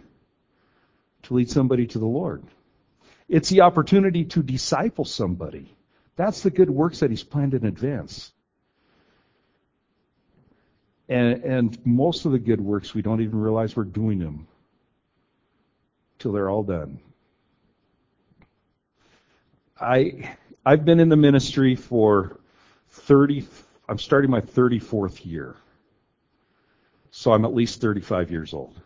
to 1.24 1.34
lead 1.34 1.50
somebody 1.50 1.88
to 1.88 2.00
the 2.00 2.06
Lord. 2.06 2.44
It's 3.30 3.50
the 3.50 3.62
opportunity 3.62 4.26
to 4.26 4.44
disciple 4.44 5.06
somebody. 5.06 5.74
That's 6.16 6.42
the 6.42 6.50
good 6.50 6.70
works 6.70 7.00
that 7.00 7.10
He's 7.10 7.24
planned 7.24 7.54
in 7.54 7.66
advance. 7.66 8.32
And, 11.10 11.44
and 11.44 11.86
most 11.86 12.26
of 12.26 12.32
the 12.32 12.40
good 12.40 12.62
works, 12.62 12.94
we 12.94 13.02
don't 13.02 13.22
even 13.22 13.40
realize 13.40 13.76
we're 13.76 13.84
doing 13.84 14.20
them 14.20 14.48
till 16.20 16.32
they're 16.32 16.50
all 16.50 16.64
done. 16.64 17.00
I, 19.80 20.38
I've 20.66 20.86
been 20.86 21.00
in 21.00 21.10
the 21.10 21.18
ministry 21.18 21.76
for 21.76 22.40
30, 22.92 23.46
I'm 23.90 23.98
starting 23.98 24.30
my 24.30 24.40
34th 24.40 25.26
year. 25.26 25.56
So 27.10 27.34
I'm 27.34 27.44
at 27.44 27.54
least 27.54 27.82
35 27.82 28.32
years 28.32 28.54
old. 28.54 28.80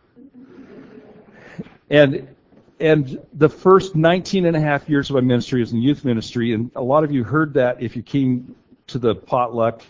And, 1.88 2.35
and 2.80 3.20
the 3.32 3.48
first 3.48 3.94
19 3.94 4.46
and 4.46 4.56
a 4.56 4.60
half 4.60 4.88
years 4.88 5.10
of 5.10 5.14
my 5.14 5.20
ministry 5.20 5.62
is 5.62 5.72
in 5.72 5.80
youth 5.80 6.04
ministry, 6.04 6.52
and 6.52 6.70
a 6.76 6.82
lot 6.82 7.04
of 7.04 7.12
you 7.12 7.24
heard 7.24 7.54
that 7.54 7.82
if 7.82 7.96
you 7.96 8.02
came 8.02 8.54
to 8.88 8.98
the 8.98 9.14
potluck 9.14 9.82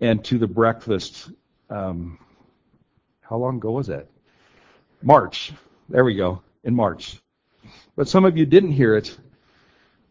and 0.00 0.24
to 0.24 0.38
the 0.38 0.46
breakfast 0.46 1.30
um, 1.70 2.18
how 3.20 3.36
long 3.36 3.56
ago 3.56 3.72
was 3.72 3.86
that? 3.86 4.06
March. 5.02 5.52
There 5.88 6.04
we 6.04 6.14
go. 6.14 6.42
In 6.62 6.74
March. 6.74 7.16
But 7.96 8.08
some 8.08 8.24
of 8.24 8.36
you 8.36 8.46
didn't 8.46 8.72
hear 8.72 8.96
it. 8.96 9.16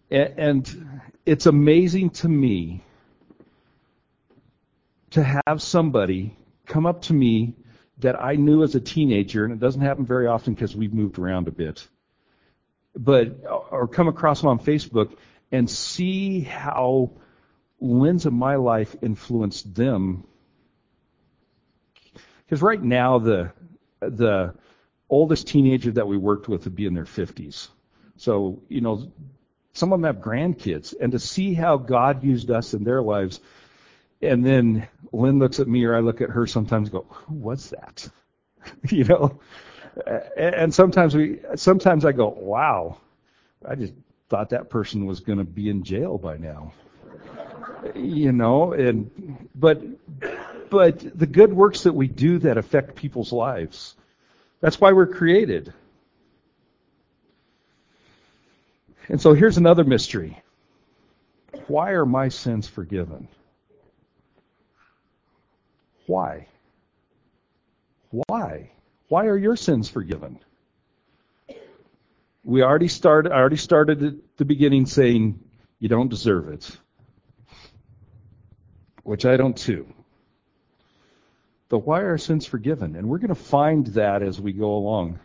And 0.09 1.09
it's 1.25 1.45
amazing 1.45 2.11
to 2.11 2.29
me 2.29 2.83
to 5.11 5.23
have 5.23 5.61
somebody 5.61 6.35
come 6.65 6.85
up 6.85 7.03
to 7.03 7.13
me 7.13 7.55
that 7.99 8.21
I 8.21 8.35
knew 8.35 8.63
as 8.63 8.75
a 8.75 8.79
teenager, 8.79 9.45
and 9.45 9.53
it 9.53 9.59
doesn't 9.59 9.81
happen 9.81 10.05
very 10.05 10.27
often 10.27 10.53
because 10.53 10.75
we've 10.75 10.93
moved 10.93 11.17
around 11.17 11.47
a 11.47 11.51
bit, 11.51 11.87
but 12.95 13.43
or 13.71 13.87
come 13.87 14.07
across 14.07 14.41
them 14.41 14.49
on 14.49 14.59
Facebook 14.59 15.15
and 15.51 15.69
see 15.69 16.41
how 16.41 17.11
lens 17.79 18.25
of 18.25 18.33
my 18.33 18.55
life 18.55 18.95
influenced 19.01 19.73
them 19.75 20.23
because 22.45 22.61
right 22.61 22.81
now 22.81 23.19
the 23.19 23.51
the 23.99 24.53
oldest 25.09 25.47
teenager 25.47 25.91
that 25.91 26.07
we 26.07 26.17
worked 26.17 26.47
with 26.47 26.65
would 26.65 26.75
be 26.75 26.85
in 26.85 26.93
their 26.93 27.05
50s. 27.05 27.69
So 28.17 28.61
you 28.67 28.81
know, 28.81 29.11
some 29.73 29.91
of 29.91 29.99
them 29.99 30.05
have 30.05 30.23
grandkids, 30.23 30.93
and 30.99 31.11
to 31.13 31.19
see 31.19 31.53
how 31.53 31.77
God 31.77 32.23
used 32.23 32.51
us 32.51 32.73
in 32.73 32.83
their 32.83 33.01
lives, 33.01 33.39
and 34.21 34.45
then 34.45 34.87
Lynn 35.11 35.39
looks 35.39 35.59
at 35.59 35.67
me 35.67 35.83
or 35.85 35.95
I 35.95 35.99
look 35.99 36.21
at 36.21 36.29
her 36.29 36.47
sometimes 36.47 36.89
and 36.89 36.93
go, 36.93 37.05
who 37.09 37.35
was 37.35 37.71
that? 37.71 38.07
you 38.89 39.03
know, 39.03 39.39
and 40.37 40.73
sometimes 40.73 41.15
we 41.15 41.39
sometimes 41.55 42.05
I 42.05 42.11
go, 42.11 42.27
wow, 42.29 42.97
I 43.67 43.75
just 43.75 43.93
thought 44.29 44.49
that 44.49 44.69
person 44.69 45.05
was 45.05 45.19
going 45.19 45.37
to 45.37 45.43
be 45.43 45.69
in 45.69 45.83
jail 45.83 46.17
by 46.17 46.37
now. 46.37 46.73
you 47.95 48.31
know, 48.31 48.73
and 48.73 49.49
but 49.55 49.81
but 50.69 51.17
the 51.17 51.27
good 51.27 51.53
works 51.53 51.83
that 51.83 51.93
we 51.93 52.07
do 52.07 52.39
that 52.39 52.57
affect 52.57 52.95
people's 52.95 53.31
lives. 53.31 53.95
That's 54.61 54.79
why 54.79 54.93
we're 54.93 55.07
created. 55.07 55.73
And 59.09 59.21
so 59.21 59.33
here's 59.33 59.57
another 59.57 59.83
mystery. 59.83 60.41
Why 61.67 61.91
are 61.91 62.05
my 62.05 62.29
sins 62.29 62.67
forgiven? 62.67 63.27
Why? 66.07 66.47
Why? 68.09 68.71
Why 69.13 69.27
are 69.27 69.37
your 69.37 69.55
sins 69.55 69.89
forgiven? 69.89 70.39
We 72.43 72.63
already 72.63 72.87
started 72.87 73.31
I 73.31 73.35
already 73.35 73.57
started 73.57 74.03
at 74.03 74.15
the 74.37 74.43
beginning 74.43 74.87
saying 74.87 75.39
you 75.77 75.87
don't 75.87 76.09
deserve 76.09 76.47
it. 76.47 76.75
Which 79.03 79.27
I 79.27 79.37
don't 79.37 79.55
too. 79.55 79.85
But 81.69 81.85
why 81.85 81.99
are 81.99 82.17
sins 82.17 82.47
forgiven? 82.47 82.95
And 82.95 83.07
we're 83.07 83.19
going 83.19 83.27
to 83.27 83.35
find 83.35 83.85
that 83.93 84.23
as 84.23 84.41
we 84.41 84.51
go 84.51 84.73
along 84.73 85.19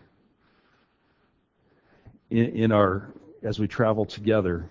in, 2.28 2.45
in 2.64 2.73
our 2.73 3.11
as 3.42 3.59
we 3.59 3.68
travel 3.68 4.04
together. 4.04 4.68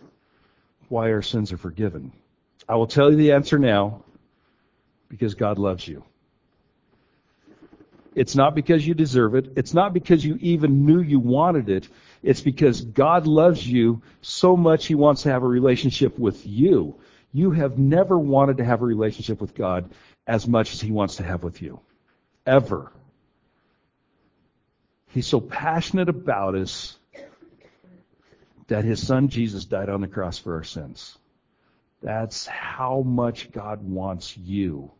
Why 0.89 1.11
our 1.11 1.23
sins 1.23 1.51
are 1.51 1.57
forgiven. 1.57 2.11
I 2.69 2.75
will 2.75 2.85
tell 2.85 3.09
you 3.09 3.17
the 3.17 3.31
answer 3.31 3.57
now 3.57 4.03
because 5.09 5.33
God 5.33 5.57
loves 5.57 5.87
you. 5.87 6.03
It's 8.17 8.35
not 8.35 8.55
because 8.55 8.85
you 8.85 8.93
deserve 8.93 9.35
it. 9.35 9.53
It's 9.55 9.73
not 9.73 9.93
because 9.93 10.25
you 10.25 10.37
even 10.41 10.85
knew 10.85 11.01
you 11.01 11.19
wanted 11.19 11.69
it. 11.69 11.87
It's 12.23 12.41
because 12.41 12.81
God 12.81 13.27
loves 13.27 13.65
you 13.65 14.01
so 14.21 14.57
much 14.57 14.87
He 14.87 14.95
wants 14.95 15.21
to 15.23 15.31
have 15.31 15.43
a 15.43 15.47
relationship 15.47 16.17
with 16.17 16.45
you. 16.45 16.99
You 17.31 17.51
have 17.51 17.77
never 17.77 18.17
wanted 18.17 18.57
to 18.57 18.65
have 18.65 18.81
a 18.81 18.85
relationship 18.85 19.39
with 19.39 19.53
God 19.53 19.91
as 20.25 20.47
much 20.47 20.73
as 20.73 20.81
he 20.81 20.91
wants 20.91 21.17
to 21.17 21.23
have 21.23 21.43
with 21.43 21.61
you. 21.61 21.79
Ever. 22.45 22.91
He's 25.09 25.27
so 25.27 25.39
passionate 25.39 26.09
about 26.09 26.55
us 26.55 26.97
that 28.67 28.83
his 28.83 29.05
son 29.05 29.29
Jesus 29.29 29.65
died 29.65 29.89
on 29.89 30.01
the 30.01 30.07
cross 30.07 30.37
for 30.37 30.55
our 30.55 30.63
sins. 30.63 31.17
That's 32.01 32.45
how 32.45 33.01
much 33.01 33.51
God 33.51 33.83
wants 33.83 34.35
you. 34.37 34.91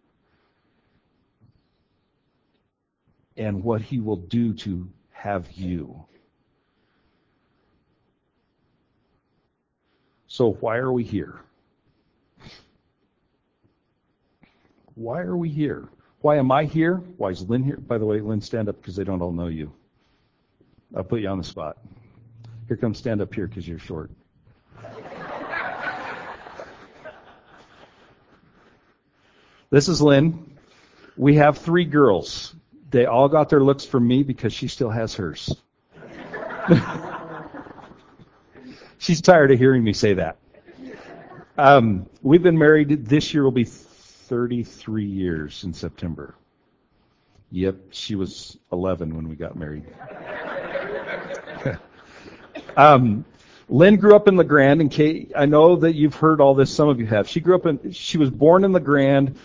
And 3.38 3.64
what 3.64 3.82
he 3.82 4.00
will 4.00 4.18
do 4.18 4.54
to 4.56 4.90
have 5.12 5.52
you. 5.52 6.06
So 10.28 10.54
why 10.54 10.78
are 10.78 10.92
we 10.92 11.04
here? 11.04 11.40
Why 14.96 15.22
are 15.22 15.38
we 15.38 15.50
here? 15.50 15.88
Why 16.22 16.38
am 16.38 16.52
I 16.52 16.66
here? 16.66 16.96
Why 17.18 17.30
is 17.30 17.48
Lynn 17.48 17.64
here? 17.64 17.78
By 17.78 17.98
the 17.98 18.06
way, 18.06 18.20
Lynn, 18.20 18.42
stand 18.42 18.68
up 18.68 18.78
because 18.78 18.96
they 18.96 19.04
don't 19.04 19.22
all 19.22 19.32
know 19.32 19.48
you. 19.48 19.72
I'll 20.96 21.04
put 21.04 21.22
you 21.22 21.28
on 21.28 21.38
the 21.38 21.44
spot. 21.44 21.78
Here 22.68 22.78
comes 22.78 22.98
stand 22.98 23.22
up 23.22 23.34
here 23.34 23.48
because 23.48 23.68
you're 23.68 23.80
short. 23.80 24.12
this 29.70 29.88
is 29.88 30.02
Lynn. 30.02 30.58
We 31.16 31.36
have 31.36 31.60
three 31.60 31.86
girls. 31.86 32.56
They 32.90 33.06
all 33.06 33.28
got 33.28 33.50
their 33.50 33.62
looks 33.62 33.86
from 33.86 34.08
me 34.08 34.24
because 34.24 34.54
she 34.54 34.68
still 34.68 34.90
has 34.90 35.14
hers. 35.16 35.56
She's 38.98 39.22
tired 39.22 39.52
of 39.52 39.60
hearing 39.60 39.84
me 39.84 39.94
say 39.94 40.16
that. 40.16 40.38
Um, 41.58 42.08
we've 42.22 42.44
been 42.44 42.58
married. 42.58 43.06
This 43.06 43.34
year 43.34 43.44
will 43.44 43.52
be 43.52 43.66
33 43.66 45.06
years 45.06 45.64
in 45.64 45.74
September. 45.74 46.36
Yep, 47.52 47.78
she 47.92 48.16
was 48.16 48.58
11 48.72 49.16
when 49.16 49.30
we 49.30 49.36
got 49.36 49.56
married. 49.56 49.86
um, 52.78 53.26
Lynn 53.70 53.98
grew 53.98 54.16
up 54.16 54.28
in 54.28 54.36
La 54.36 54.44
Grande, 54.44 54.82
and 54.82 54.92
Kate, 54.92 55.32
I 55.36 55.46
know 55.46 55.78
that 55.78 55.94
you've 55.94 56.16
heard 56.16 56.42
all 56.42 56.56
this. 56.56 56.74
Some 56.74 56.90
of 56.90 57.00
you 57.00 57.06
have. 57.06 57.28
She 57.28 57.40
grew 57.40 57.56
up 57.56 57.66
in. 57.66 57.92
She 57.92 58.18
was 58.18 58.30
born 58.30 58.64
in 58.64 58.72
La 58.72 58.80
Grande, 58.80 59.38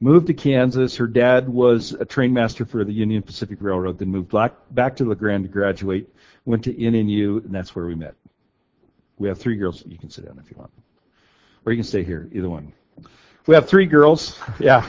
moved 0.00 0.26
to 0.26 0.34
Kansas. 0.34 0.96
Her 0.96 1.06
dad 1.06 1.48
was 1.48 1.92
a 1.92 2.04
train 2.04 2.32
master 2.32 2.64
for 2.64 2.84
the 2.84 2.92
Union 2.92 3.22
Pacific 3.22 3.58
Railroad. 3.60 3.98
Then 3.98 4.08
moved 4.08 4.30
back 4.30 4.52
back 4.70 4.96
to 4.96 5.04
La 5.04 5.14
Grande 5.14 5.44
to 5.44 5.48
graduate. 5.48 6.08
Went 6.44 6.64
to 6.64 6.74
NNU, 6.74 7.44
and 7.44 7.54
that's 7.54 7.74
where 7.74 7.86
we 7.86 7.94
met. 7.94 8.14
We 9.18 9.28
have 9.28 9.38
three 9.38 9.56
girls. 9.56 9.82
You 9.86 9.98
can 9.98 10.10
sit 10.10 10.26
down 10.26 10.38
if 10.42 10.50
you 10.50 10.56
want, 10.58 10.70
or 11.64 11.72
you 11.72 11.78
can 11.78 11.84
stay 11.84 12.04
here. 12.04 12.28
Either 12.32 12.48
one. 12.48 12.72
We 13.46 13.54
have 13.54 13.68
three 13.68 13.86
girls. 13.86 14.38
Yeah. 14.58 14.88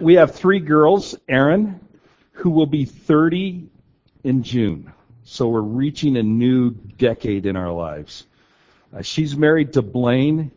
We 0.00 0.14
have 0.14 0.34
three 0.34 0.60
girls. 0.60 1.14
Erin, 1.28 1.78
who 2.32 2.50
will 2.50 2.66
be 2.66 2.84
30 2.84 3.68
in 4.24 4.42
June. 4.42 4.92
So 5.24 5.48
we're 5.48 5.60
reaching 5.60 6.16
a 6.16 6.22
new 6.22 6.70
decade 6.70 7.46
in 7.46 7.56
our 7.56 7.70
lives. 7.70 8.26
Uh, 8.96 9.02
she's 9.02 9.36
married 9.36 9.74
to 9.74 9.82
Blaine, 9.82 10.50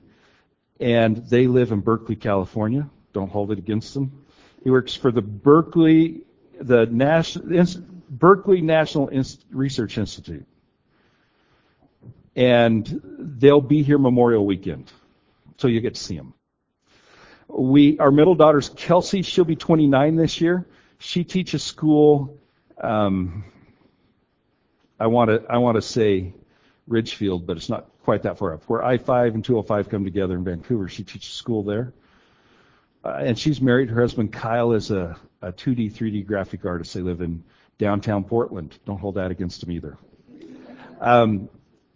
and 0.83 1.15
they 1.29 1.47
live 1.47 1.71
in 1.71 1.79
Berkeley, 1.79 2.17
California. 2.17 2.89
Don't 3.13 3.31
hold 3.31 3.53
it 3.53 3.57
against 3.57 3.93
them. 3.93 4.25
He 4.65 4.69
works 4.69 4.93
for 4.93 5.13
the 5.13 5.21
Berkeley, 5.21 6.23
the 6.59 6.85
National, 6.87 7.65
Berkeley 8.09 8.59
National 8.59 9.07
Inst- 9.07 9.45
Research 9.49 9.97
Institute. 9.97 10.45
And 12.35 13.01
they'll 13.17 13.61
be 13.61 13.81
here 13.81 13.97
Memorial 13.97 14.45
Weekend. 14.45 14.91
So 15.57 15.69
you 15.69 15.79
get 15.79 15.95
to 15.95 16.01
see 16.01 16.17
them. 16.17 16.33
We, 17.47 17.97
our 17.99 18.11
middle 18.11 18.35
daughter's 18.35 18.67
Kelsey. 18.67 19.21
She'll 19.21 19.45
be 19.45 19.55
29 19.55 20.17
this 20.17 20.41
year. 20.41 20.67
She 20.97 21.23
teaches 21.23 21.63
school. 21.63 22.37
Um, 22.81 23.45
I 24.99 25.07
want 25.07 25.29
to 25.29 25.43
I 25.49 25.59
want 25.59 25.75
to 25.75 25.81
say 25.81 26.33
Ridgefield, 26.87 27.47
but 27.47 27.55
it's 27.55 27.69
not 27.69 27.89
quite 28.03 28.23
that 28.23 28.37
far 28.37 28.53
up. 28.53 28.63
Where 28.65 28.83
I-5 28.83 29.33
and 29.33 29.43
205 29.43 29.89
come 29.89 30.03
together 30.03 30.35
in 30.35 30.43
Vancouver, 30.43 30.87
she 30.87 31.03
teaches 31.03 31.33
school 31.33 31.63
there. 31.63 31.93
Uh, 33.03 33.19
and 33.19 33.39
she's 33.39 33.59
married. 33.59 33.89
Her 33.89 34.01
husband 34.01 34.31
Kyle 34.31 34.73
is 34.73 34.91
a, 34.91 35.17
a 35.41 35.51
2D, 35.51 35.91
3D 35.93 36.25
graphic 36.25 36.65
artist. 36.65 36.93
They 36.93 37.01
live 37.01 37.21
in 37.21 37.43
downtown 37.77 38.23
Portland. 38.23 38.77
Don't 38.85 38.99
hold 38.99 39.15
that 39.15 39.31
against 39.31 39.61
them 39.61 39.71
either. 39.71 39.97
Um, 41.01 41.49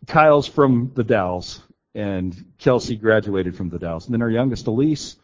Kyle's 0.07 0.47
from 0.47 0.91
the 0.95 1.03
Dalles, 1.03 1.61
and 1.95 2.35
Kelsey 2.57 2.95
graduated 2.95 3.55
from 3.55 3.69
the 3.69 3.79
Dalles. 3.79 4.05
And 4.05 4.13
then 4.13 4.21
our 4.21 4.29
youngest, 4.29 4.67
Elise, 4.67 5.15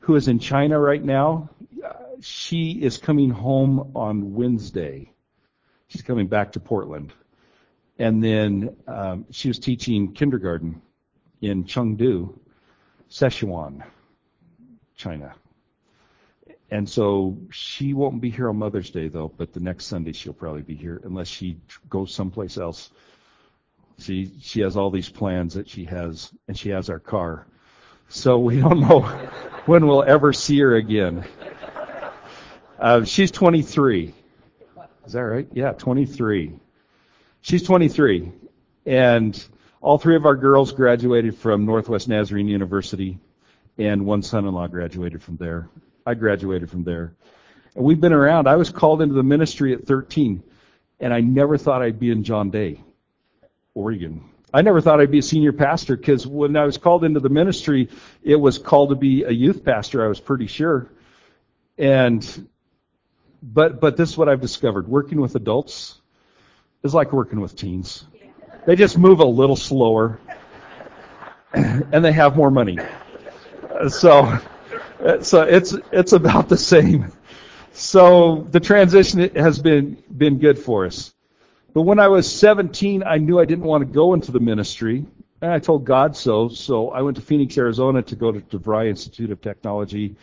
who 0.00 0.16
is 0.16 0.28
in 0.28 0.38
China 0.38 0.78
right 0.78 1.02
now, 1.02 1.50
uh, 1.84 1.92
she 2.20 2.70
is 2.70 2.98
coming 2.98 3.30
home 3.30 3.92
on 3.96 4.34
Wednesday. 4.34 5.12
She's 5.88 6.02
coming 6.02 6.26
back 6.26 6.52
to 6.52 6.60
Portland. 6.60 7.12
And 7.98 8.22
then 8.22 8.76
um, 8.86 9.26
she 9.30 9.48
was 9.48 9.58
teaching 9.58 10.12
kindergarten 10.12 10.82
in 11.40 11.64
Chengdu, 11.64 12.38
Sichuan, 13.10 13.82
China. 14.96 15.34
And 16.70 16.88
so 16.88 17.38
she 17.50 17.94
won't 17.94 18.20
be 18.20 18.30
here 18.30 18.48
on 18.48 18.56
Mother's 18.56 18.90
Day 18.90 19.08
though, 19.08 19.32
but 19.36 19.52
the 19.52 19.60
next 19.60 19.86
Sunday 19.86 20.12
she'll 20.12 20.32
probably 20.32 20.62
be 20.62 20.74
here 20.74 21.00
unless 21.04 21.28
she 21.28 21.58
goes 21.88 22.12
someplace 22.12 22.58
else. 22.58 22.90
She 23.98 24.32
she 24.42 24.60
has 24.60 24.76
all 24.76 24.90
these 24.90 25.08
plans 25.08 25.54
that 25.54 25.68
she 25.68 25.84
has, 25.84 26.30
and 26.48 26.58
she 26.58 26.70
has 26.70 26.90
our 26.90 26.98
car, 26.98 27.46
so 28.08 28.38
we 28.38 28.60
don't 28.60 28.80
know 28.80 29.00
when 29.66 29.86
we'll 29.86 30.02
ever 30.02 30.32
see 30.32 30.58
her 30.58 30.74
again. 30.74 31.24
Uh, 32.78 33.04
she's 33.04 33.30
23. 33.30 34.12
Is 35.06 35.12
that 35.12 35.20
right? 35.20 35.48
Yeah, 35.52 35.72
23. 35.72 36.58
She's 37.46 37.62
23, 37.62 38.32
and 38.86 39.46
all 39.80 39.98
three 39.98 40.16
of 40.16 40.26
our 40.26 40.34
girls 40.34 40.72
graduated 40.72 41.36
from 41.36 41.64
Northwest 41.64 42.08
Nazarene 42.08 42.48
University, 42.48 43.20
and 43.78 44.04
one 44.04 44.22
son-in-law 44.22 44.66
graduated 44.66 45.22
from 45.22 45.36
there. 45.36 45.68
I 46.04 46.14
graduated 46.14 46.68
from 46.68 46.82
there. 46.82 47.14
And 47.76 47.84
we've 47.84 48.00
been 48.00 48.12
around. 48.12 48.48
I 48.48 48.56
was 48.56 48.70
called 48.70 49.00
into 49.00 49.14
the 49.14 49.22
ministry 49.22 49.72
at 49.74 49.86
13, 49.86 50.42
and 50.98 51.14
I 51.14 51.20
never 51.20 51.56
thought 51.56 51.82
I'd 51.82 52.00
be 52.00 52.10
in 52.10 52.24
John 52.24 52.50
Day, 52.50 52.82
Oregon. 53.74 54.24
I 54.52 54.62
never 54.62 54.80
thought 54.80 54.98
I'd 54.98 55.12
be 55.12 55.20
a 55.20 55.22
senior 55.22 55.52
pastor 55.52 55.96
because 55.96 56.26
when 56.26 56.56
I 56.56 56.64
was 56.64 56.78
called 56.78 57.04
into 57.04 57.20
the 57.20 57.28
ministry, 57.28 57.90
it 58.24 58.34
was 58.34 58.58
called 58.58 58.88
to 58.88 58.96
be 58.96 59.22
a 59.22 59.30
youth 59.30 59.64
pastor, 59.64 60.04
I 60.04 60.08
was 60.08 60.18
pretty 60.18 60.48
sure. 60.48 60.90
And 61.78 62.48
but 63.40 63.80
but 63.80 63.96
this 63.96 64.10
is 64.10 64.18
what 64.18 64.28
I've 64.28 64.40
discovered. 64.40 64.88
Working 64.88 65.20
with 65.20 65.36
adults 65.36 66.00
is 66.86 66.94
like 66.94 67.12
working 67.12 67.40
with 67.40 67.54
teens. 67.54 68.06
They 68.64 68.76
just 68.76 68.96
move 68.96 69.20
a 69.20 69.26
little 69.26 69.56
slower 69.56 70.18
and 71.52 72.04
they 72.04 72.12
have 72.12 72.36
more 72.36 72.50
money. 72.50 72.78
So 73.88 74.40
so 75.20 75.42
it's 75.42 75.74
it's 75.92 76.12
about 76.12 76.48
the 76.48 76.56
same. 76.56 77.12
So 77.72 78.46
the 78.50 78.60
transition 78.60 79.34
has 79.36 79.58
been 79.58 80.02
been 80.16 80.38
good 80.38 80.58
for 80.58 80.86
us. 80.86 81.12
But 81.74 81.82
when 81.82 81.98
I 81.98 82.08
was 82.08 82.30
17, 82.30 83.02
I 83.02 83.18
knew 83.18 83.38
I 83.38 83.44
didn't 83.44 83.64
want 83.64 83.82
to 83.82 83.92
go 83.92 84.14
into 84.14 84.32
the 84.32 84.40
ministry, 84.40 85.04
and 85.42 85.52
I 85.52 85.58
told 85.58 85.84
God 85.84 86.16
so. 86.16 86.48
So 86.48 86.90
I 86.90 87.02
went 87.02 87.16
to 87.18 87.22
Phoenix, 87.22 87.58
Arizona 87.58 88.00
to 88.02 88.16
go 88.16 88.32
to 88.32 88.40
DeVry 88.40 88.88
Institute 88.88 89.30
of 89.30 89.42
Technology. 89.42 90.16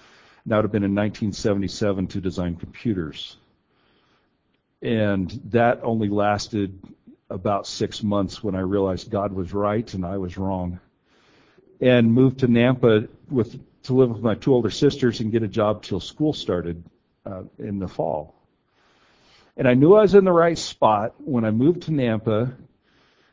That 0.47 0.55
would 0.55 0.65
have 0.65 0.71
been 0.71 0.83
in 0.83 0.95
1977 0.95 2.07
to 2.07 2.21
design 2.21 2.55
computers. 2.55 3.37
And 4.83 5.31
that 5.45 5.79
only 5.81 6.09
lasted 6.09 6.77
about 7.29 7.65
six 7.65 8.03
months 8.03 8.43
when 8.43 8.53
I 8.53 8.59
realized 8.59 9.09
God 9.09 9.31
was 9.31 9.53
right 9.53 9.91
and 9.93 10.05
I 10.05 10.17
was 10.17 10.37
wrong. 10.37 10.79
And 11.79 12.13
moved 12.13 12.39
to 12.39 12.47
Nampa 12.47 13.07
with 13.29 13.59
to 13.83 13.93
live 13.93 14.11
with 14.11 14.21
my 14.21 14.35
two 14.35 14.53
older 14.53 14.69
sisters 14.69 15.19
and 15.19 15.31
get 15.31 15.43
a 15.43 15.47
job 15.47 15.83
till 15.83 15.99
school 15.99 16.33
started 16.33 16.83
uh, 17.25 17.43
in 17.57 17.79
the 17.79 17.87
fall. 17.87 18.35
And 19.57 19.67
I 19.67 19.73
knew 19.73 19.95
I 19.95 20.01
was 20.01 20.15
in 20.15 20.25
the 20.25 20.31
right 20.31 20.57
spot 20.57 21.15
when 21.17 21.45
I 21.45 21.51
moved 21.51 21.83
to 21.83 21.91
Nampa 21.91 22.53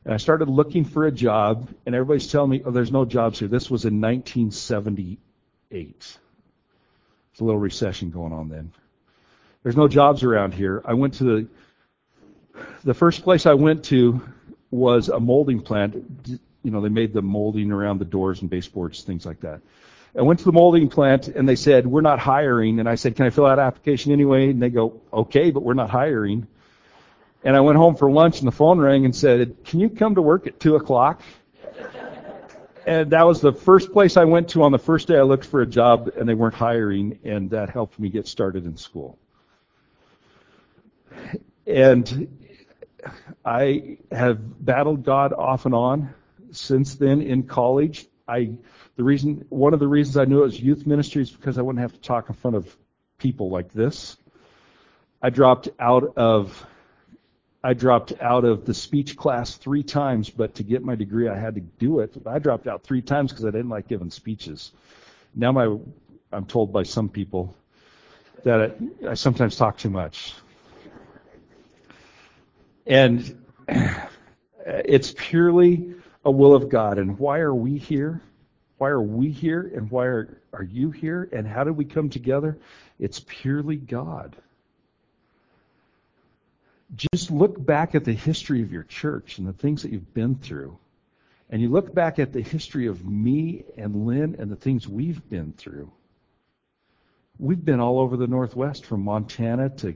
and 0.04 0.14
I 0.14 0.16
started 0.16 0.48
looking 0.48 0.84
for 0.84 1.06
a 1.06 1.12
job, 1.12 1.68
and 1.84 1.94
everybody's 1.94 2.30
telling 2.30 2.50
me, 2.50 2.62
oh, 2.64 2.70
there's 2.70 2.90
no 2.90 3.04
jobs 3.04 3.38
here. 3.38 3.48
This 3.48 3.70
was 3.70 3.84
in 3.84 4.00
1978. 4.00 5.18
There's 5.70 6.18
a 7.38 7.44
little 7.44 7.60
recession 7.60 8.10
going 8.10 8.32
on 8.32 8.48
then. 8.48 8.72
There's 9.62 9.76
no 9.76 9.88
jobs 9.88 10.22
around 10.22 10.54
here. 10.54 10.80
I 10.84 10.94
went 10.94 11.14
to 11.14 11.24
the, 11.24 11.46
the 12.82 12.94
first 12.94 13.22
place 13.22 13.44
I 13.44 13.54
went 13.54 13.84
to 13.86 14.22
was 14.70 15.08
a 15.08 15.20
molding 15.20 15.60
plant. 15.60 15.94
You 16.62 16.70
know, 16.70 16.80
they 16.80 16.88
made 16.88 17.12
the 17.12 17.22
molding 17.22 17.70
around 17.70 17.98
the 17.98 18.06
doors 18.06 18.40
and 18.40 18.48
baseboards, 18.48 19.02
things 19.02 19.26
like 19.26 19.40
that. 19.40 19.60
I 20.18 20.22
went 20.22 20.40
to 20.40 20.46
the 20.46 20.52
molding 20.52 20.88
plant 20.88 21.28
and 21.28 21.48
they 21.48 21.56
said, 21.56 21.86
we're 21.86 22.00
not 22.00 22.18
hiring. 22.18 22.80
And 22.80 22.88
I 22.88 22.94
said, 22.94 23.16
can 23.16 23.26
I 23.26 23.30
fill 23.30 23.46
out 23.46 23.58
an 23.58 23.66
application 23.66 24.12
anyway? 24.12 24.50
And 24.50 24.62
they 24.62 24.70
go, 24.70 25.00
okay, 25.12 25.50
but 25.50 25.62
we're 25.62 25.74
not 25.74 25.90
hiring. 25.90 26.46
And 27.44 27.54
I 27.54 27.60
went 27.60 27.76
home 27.76 27.96
for 27.96 28.10
lunch 28.10 28.38
and 28.38 28.48
the 28.48 28.52
phone 28.52 28.78
rang 28.78 29.04
and 29.04 29.14
said, 29.14 29.56
can 29.64 29.80
you 29.80 29.90
come 29.90 30.14
to 30.14 30.22
work 30.22 30.46
at 30.46 30.58
two 30.58 30.76
o'clock? 30.76 31.22
And 32.86 33.10
that 33.10 33.26
was 33.26 33.40
the 33.40 33.52
first 33.52 33.92
place 33.92 34.16
I 34.16 34.24
went 34.24 34.48
to 34.50 34.62
on 34.62 34.72
the 34.72 34.78
first 34.78 35.06
day 35.06 35.18
I 35.18 35.22
looked 35.22 35.44
for 35.44 35.60
a 35.60 35.66
job 35.66 36.10
and 36.16 36.28
they 36.28 36.34
weren't 36.34 36.54
hiring 36.54 37.18
and 37.24 37.50
that 37.50 37.68
helped 37.70 37.98
me 37.98 38.08
get 38.08 38.26
started 38.26 38.64
in 38.64 38.76
school. 38.78 39.18
And 41.70 42.38
I 43.44 43.98
have 44.10 44.64
battled 44.64 45.04
God 45.04 45.32
off 45.32 45.66
and 45.66 45.74
on 45.74 46.14
since 46.52 46.96
then 46.96 47.22
in 47.22 47.44
college. 47.44 48.06
I 48.28 48.52
the 49.00 49.04
reason, 49.04 49.46
one 49.48 49.72
of 49.72 49.80
the 49.80 49.88
reasons 49.88 50.18
I 50.18 50.26
knew 50.26 50.40
it 50.40 50.44
was 50.44 50.60
youth 50.60 50.86
ministry 50.86 51.22
is 51.22 51.30
because 51.30 51.56
I 51.56 51.62
wouldn't 51.62 51.80
have 51.80 51.94
to 51.94 52.00
talk 52.00 52.28
in 52.28 52.34
front 52.34 52.56
of 52.56 52.76
people 53.16 53.48
like 53.48 53.72
this. 53.72 54.18
I 55.22 55.30
dropped 55.30 55.70
out 55.78 56.18
of, 56.18 56.66
I 57.64 57.72
dropped 57.72 58.12
out 58.20 58.44
of 58.44 58.66
the 58.66 58.74
speech 58.74 59.16
class 59.16 59.56
three 59.56 59.82
times, 59.82 60.28
but 60.28 60.56
to 60.56 60.62
get 60.62 60.82
my 60.82 60.96
degree, 60.96 61.28
I 61.28 61.38
had 61.38 61.54
to 61.54 61.62
do 61.62 62.00
it. 62.00 62.14
I 62.26 62.40
dropped 62.40 62.66
out 62.66 62.82
three 62.82 63.00
times 63.00 63.32
because 63.32 63.46
I 63.46 63.50
didn't 63.50 63.70
like 63.70 63.88
giving 63.88 64.10
speeches. 64.10 64.70
Now 65.34 65.52
my, 65.52 65.78
I'm 66.30 66.44
told 66.44 66.70
by 66.70 66.82
some 66.82 67.08
people 67.08 67.54
that 68.44 68.76
I, 69.02 69.08
I 69.12 69.14
sometimes 69.14 69.56
talk 69.56 69.78
too 69.78 69.88
much. 69.88 70.34
And 72.90 73.40
it's 74.66 75.14
purely 75.16 75.94
a 76.24 76.30
will 76.30 76.56
of 76.56 76.68
God. 76.68 76.98
And 76.98 77.16
why 77.20 77.38
are 77.38 77.54
we 77.54 77.78
here? 77.78 78.20
Why 78.78 78.88
are 78.88 79.00
we 79.00 79.30
here 79.30 79.70
and 79.76 79.88
why 79.92 80.06
are, 80.06 80.42
are 80.52 80.64
you 80.64 80.90
here 80.90 81.28
and 81.32 81.46
how 81.46 81.62
did 81.62 81.76
we 81.76 81.84
come 81.84 82.10
together? 82.10 82.58
It's 82.98 83.22
purely 83.24 83.76
God. 83.76 84.34
Just 87.12 87.30
look 87.30 87.64
back 87.64 87.94
at 87.94 88.04
the 88.04 88.12
history 88.12 88.62
of 88.62 88.72
your 88.72 88.82
church 88.82 89.38
and 89.38 89.46
the 89.46 89.52
things 89.52 89.82
that 89.82 89.92
you've 89.92 90.12
been 90.12 90.34
through. 90.34 90.76
And 91.48 91.62
you 91.62 91.68
look 91.68 91.94
back 91.94 92.18
at 92.18 92.32
the 92.32 92.42
history 92.42 92.88
of 92.88 93.06
me 93.06 93.66
and 93.76 94.04
Lynn 94.04 94.34
and 94.40 94.50
the 94.50 94.56
things 94.56 94.88
we've 94.88 95.28
been 95.30 95.52
through. 95.52 95.92
We've 97.38 97.64
been 97.64 97.78
all 97.78 98.00
over 98.00 98.16
the 98.16 98.26
Northwest 98.26 98.84
from 98.84 99.04
Montana 99.04 99.70
to 99.76 99.94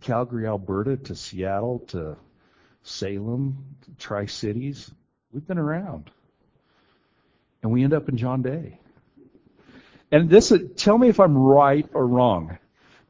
Calgary, 0.00 0.48
Alberta 0.48 0.96
to 0.96 1.14
Seattle 1.14 1.78
to 1.88 2.16
Salem, 2.82 3.64
Tri 3.98 4.26
Cities. 4.26 4.90
We've 5.32 5.46
been 5.46 5.58
around. 5.58 6.10
And 7.62 7.70
we 7.70 7.84
end 7.84 7.94
up 7.94 8.08
in 8.08 8.16
John 8.16 8.42
Day. 8.42 8.78
And 10.10 10.28
this, 10.28 10.52
tell 10.76 10.98
me 10.98 11.08
if 11.08 11.20
I'm 11.20 11.36
right 11.36 11.88
or 11.94 12.06
wrong. 12.06 12.58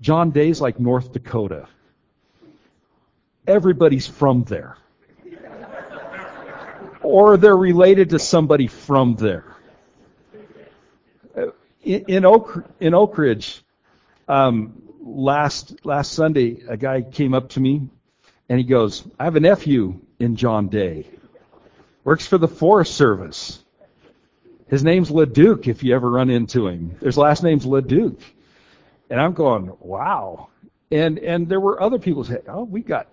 John 0.00 0.30
Day's 0.30 0.60
like 0.60 0.78
North 0.78 1.12
Dakota. 1.12 1.66
Everybody's 3.46 4.06
from 4.06 4.44
there. 4.44 4.76
or 7.02 7.36
they're 7.36 7.56
related 7.56 8.10
to 8.10 8.18
somebody 8.18 8.68
from 8.68 9.16
there. 9.16 9.56
In, 11.82 12.04
in 12.06 12.24
Oak, 12.24 12.64
in 12.78 12.94
Oak 12.94 13.18
Ridge, 13.18 13.64
um, 14.28 14.82
last, 15.00 15.84
last 15.84 16.12
Sunday, 16.12 16.62
a 16.68 16.76
guy 16.76 17.02
came 17.02 17.34
up 17.34 17.48
to 17.50 17.60
me 17.60 17.88
and 18.52 18.58
he 18.58 18.66
goes, 18.66 19.02
I 19.18 19.24
have 19.24 19.36
a 19.36 19.40
nephew 19.40 19.98
in 20.18 20.36
John 20.36 20.68
Day. 20.68 21.06
Works 22.04 22.26
for 22.26 22.36
the 22.36 22.46
Forest 22.46 22.94
Service. 22.94 23.64
His 24.68 24.84
name's 24.84 25.08
LeDuc 25.08 25.68
if 25.68 25.82
you 25.82 25.94
ever 25.94 26.10
run 26.10 26.28
into 26.28 26.68
him. 26.68 26.94
His 27.00 27.16
last 27.16 27.42
name's 27.42 27.64
LeDuc. 27.64 28.20
And 29.08 29.18
I'm 29.18 29.32
going, 29.32 29.74
wow. 29.80 30.48
And 30.90 31.18
and 31.18 31.48
there 31.48 31.60
were 31.60 31.80
other 31.80 31.98
people 31.98 32.24
say, 32.24 32.42
oh, 32.46 32.64
we 32.64 32.82
got 32.82 33.06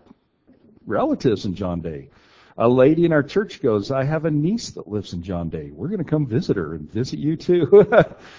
relatives 0.86 1.45
in 1.45 1.56
John 1.56 1.80
Day. 1.80 2.10
A 2.58 2.67
lady 2.67 3.06
in 3.06 3.13
our 3.13 3.23
church 3.23 3.62
goes, 3.62 3.91
I 3.91 4.04
have 4.04 4.25
a 4.25 4.32
niece 4.32 4.71
that 4.71 4.89
lives 4.89 5.13
in 5.13 5.23
John 5.23 5.47
Day. 5.47 5.69
We're 5.71 5.88
going 5.88 6.04
to 6.04 6.10
come 6.10 6.25
visit 6.25 6.58
her 6.58 6.73
and 6.73 6.91
visit 6.91 7.17
you 7.17 7.38
too. 7.38 7.89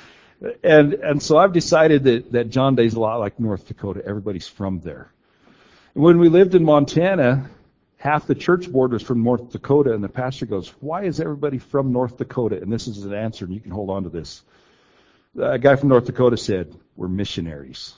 and 0.62 0.92
and 0.92 1.22
so 1.22 1.38
I've 1.38 1.54
decided 1.54 2.04
that 2.04 2.32
that 2.32 2.50
John 2.50 2.74
Day's 2.74 2.92
a 2.92 3.00
lot 3.00 3.20
like 3.20 3.40
North 3.40 3.66
Dakota. 3.66 4.02
Everybody's 4.04 4.46
from 4.46 4.80
there. 4.80 5.14
When 5.94 6.18
we 6.18 6.28
lived 6.28 6.54
in 6.54 6.64
Montana, 6.64 7.50
half 7.96 8.26
the 8.26 8.34
church 8.36 8.70
board 8.70 8.92
was 8.92 9.02
from 9.02 9.24
North 9.24 9.50
Dakota, 9.50 9.92
and 9.92 10.04
the 10.04 10.08
pastor 10.08 10.46
goes, 10.46 10.68
Why 10.80 11.02
is 11.02 11.20
everybody 11.20 11.58
from 11.58 11.92
North 11.92 12.16
Dakota? 12.16 12.62
And 12.62 12.72
this 12.72 12.86
is 12.86 13.04
an 13.04 13.12
answer, 13.12 13.44
and 13.44 13.52
you 13.52 13.60
can 13.60 13.72
hold 13.72 13.90
on 13.90 14.04
to 14.04 14.08
this. 14.08 14.42
A 15.36 15.58
guy 15.58 15.74
from 15.74 15.88
North 15.88 16.04
Dakota 16.04 16.36
said, 16.36 16.72
We're 16.94 17.08
missionaries. 17.08 17.94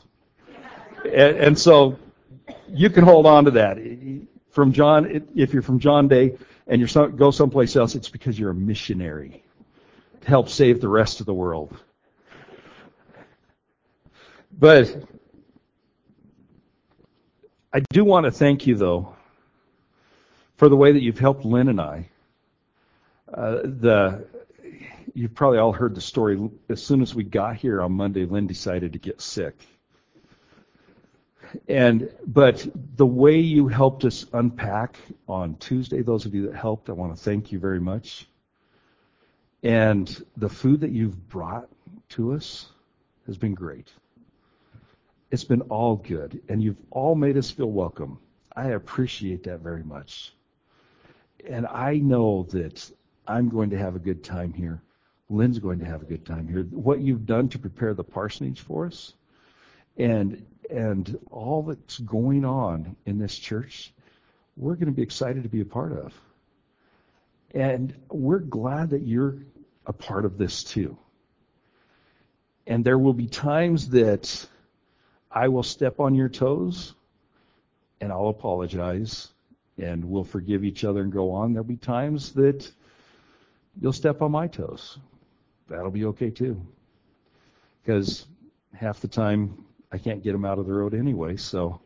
and, 1.04 1.36
and 1.36 1.58
so 1.58 1.98
you 2.68 2.88
can 2.88 3.04
hold 3.04 3.26
on 3.26 3.44
to 3.44 3.50
that. 3.52 3.78
From 4.52 4.72
John, 4.72 5.28
if 5.34 5.52
you're 5.52 5.62
from 5.62 5.78
John 5.78 6.08
Day 6.08 6.38
and 6.66 6.80
you 6.80 6.86
some, 6.86 7.16
go 7.16 7.30
someplace 7.30 7.76
else, 7.76 7.94
it's 7.94 8.08
because 8.08 8.38
you're 8.38 8.50
a 8.50 8.54
missionary 8.54 9.44
to 10.22 10.28
help 10.28 10.48
save 10.48 10.80
the 10.80 10.88
rest 10.88 11.20
of 11.20 11.26
the 11.26 11.34
world. 11.34 11.76
But 14.50 15.04
I 17.74 17.80
do 17.90 18.04
want 18.04 18.24
to 18.24 18.30
thank 18.30 18.66
you, 18.66 18.74
though, 18.74 19.16
for 20.56 20.68
the 20.68 20.76
way 20.76 20.92
that 20.92 21.02
you've 21.02 21.18
helped 21.18 21.44
Lynn 21.44 21.68
and 21.68 21.80
I. 21.80 22.08
Uh, 23.32 23.60
the 23.64 24.26
you've 25.14 25.34
probably 25.34 25.58
all 25.58 25.72
heard 25.72 25.94
the 25.94 26.00
story. 26.00 26.50
As 26.68 26.82
soon 26.82 27.00
as 27.00 27.14
we 27.14 27.24
got 27.24 27.56
here 27.56 27.80
on 27.80 27.92
Monday, 27.92 28.26
Lynn 28.26 28.46
decided 28.46 28.92
to 28.92 28.98
get 28.98 29.22
sick. 29.22 29.54
And 31.66 32.10
but 32.26 32.66
the 32.96 33.06
way 33.06 33.38
you 33.38 33.68
helped 33.68 34.04
us 34.04 34.26
unpack 34.34 34.96
on 35.26 35.56
Tuesday, 35.56 36.02
those 36.02 36.26
of 36.26 36.34
you 36.34 36.46
that 36.48 36.54
helped, 36.54 36.90
I 36.90 36.92
want 36.92 37.16
to 37.16 37.22
thank 37.22 37.52
you 37.52 37.58
very 37.58 37.80
much. 37.80 38.26
And 39.62 40.24
the 40.36 40.48
food 40.48 40.80
that 40.80 40.90
you've 40.90 41.28
brought 41.28 41.68
to 42.10 42.34
us 42.34 42.68
has 43.26 43.38
been 43.38 43.54
great. 43.54 43.90
It's 45.32 45.44
been 45.44 45.62
all 45.62 45.96
good, 45.96 46.40
and 46.48 46.62
you've 46.62 46.80
all 46.90 47.16
made 47.16 47.36
us 47.36 47.50
feel 47.50 47.70
welcome. 47.70 48.18
I 48.54 48.68
appreciate 48.68 49.42
that 49.44 49.58
very 49.60 49.82
much 49.82 50.34
and 51.48 51.66
I 51.66 51.96
know 51.96 52.44
that 52.50 52.90
I'm 53.26 53.48
going 53.48 53.70
to 53.70 53.78
have 53.78 53.96
a 53.96 54.00
good 54.00 54.22
time 54.22 54.52
here. 54.52 54.82
Lynn's 55.28 55.58
going 55.58 55.78
to 55.78 55.84
have 55.84 56.02
a 56.02 56.04
good 56.04 56.26
time 56.26 56.46
here. 56.48 56.62
What 56.64 57.00
you've 57.00 57.26
done 57.26 57.48
to 57.50 57.58
prepare 57.58 57.94
the 57.94 58.04
parsonage 58.04 58.60
for 58.60 58.86
us, 58.86 59.14
and 59.96 60.44
and 60.70 61.18
all 61.30 61.62
that's 61.62 61.98
going 61.98 62.44
on 62.44 62.96
in 63.04 63.18
this 63.18 63.36
church, 63.36 63.92
we're 64.56 64.74
going 64.74 64.86
to 64.86 64.92
be 64.92 65.02
excited 65.02 65.42
to 65.42 65.48
be 65.48 65.60
a 65.60 65.66
part 65.66 65.92
of. 65.92 66.14
And 67.54 67.94
we're 68.10 68.38
glad 68.38 68.90
that 68.90 69.02
you're 69.02 69.38
a 69.86 69.92
part 69.92 70.24
of 70.24 70.38
this 70.38 70.64
too. 70.64 70.96
And 72.66 72.84
there 72.84 72.98
will 72.98 73.12
be 73.12 73.26
times 73.26 73.90
that 73.90 74.46
I 75.34 75.48
will 75.48 75.62
step 75.62 75.98
on 75.98 76.14
your 76.14 76.28
toes 76.28 76.94
and 78.00 78.12
I'll 78.12 78.28
apologize 78.28 79.28
and 79.78 80.04
we'll 80.04 80.24
forgive 80.24 80.64
each 80.64 80.84
other 80.84 81.00
and 81.00 81.12
go 81.12 81.32
on. 81.32 81.52
There'll 81.52 81.64
be 81.64 81.76
times 81.76 82.32
that 82.32 82.70
you'll 83.80 83.92
step 83.92 84.20
on 84.20 84.30
my 84.32 84.46
toes. 84.46 84.98
That'll 85.68 85.90
be 85.90 86.04
okay 86.06 86.30
too. 86.30 86.60
Because 87.82 88.26
half 88.74 89.00
the 89.00 89.08
time 89.08 89.64
I 89.90 89.98
can't 89.98 90.22
get 90.22 90.32
them 90.32 90.44
out 90.44 90.58
of 90.58 90.66
the 90.66 90.72
road 90.72 90.94
anyway, 90.94 91.36
so 91.36 91.80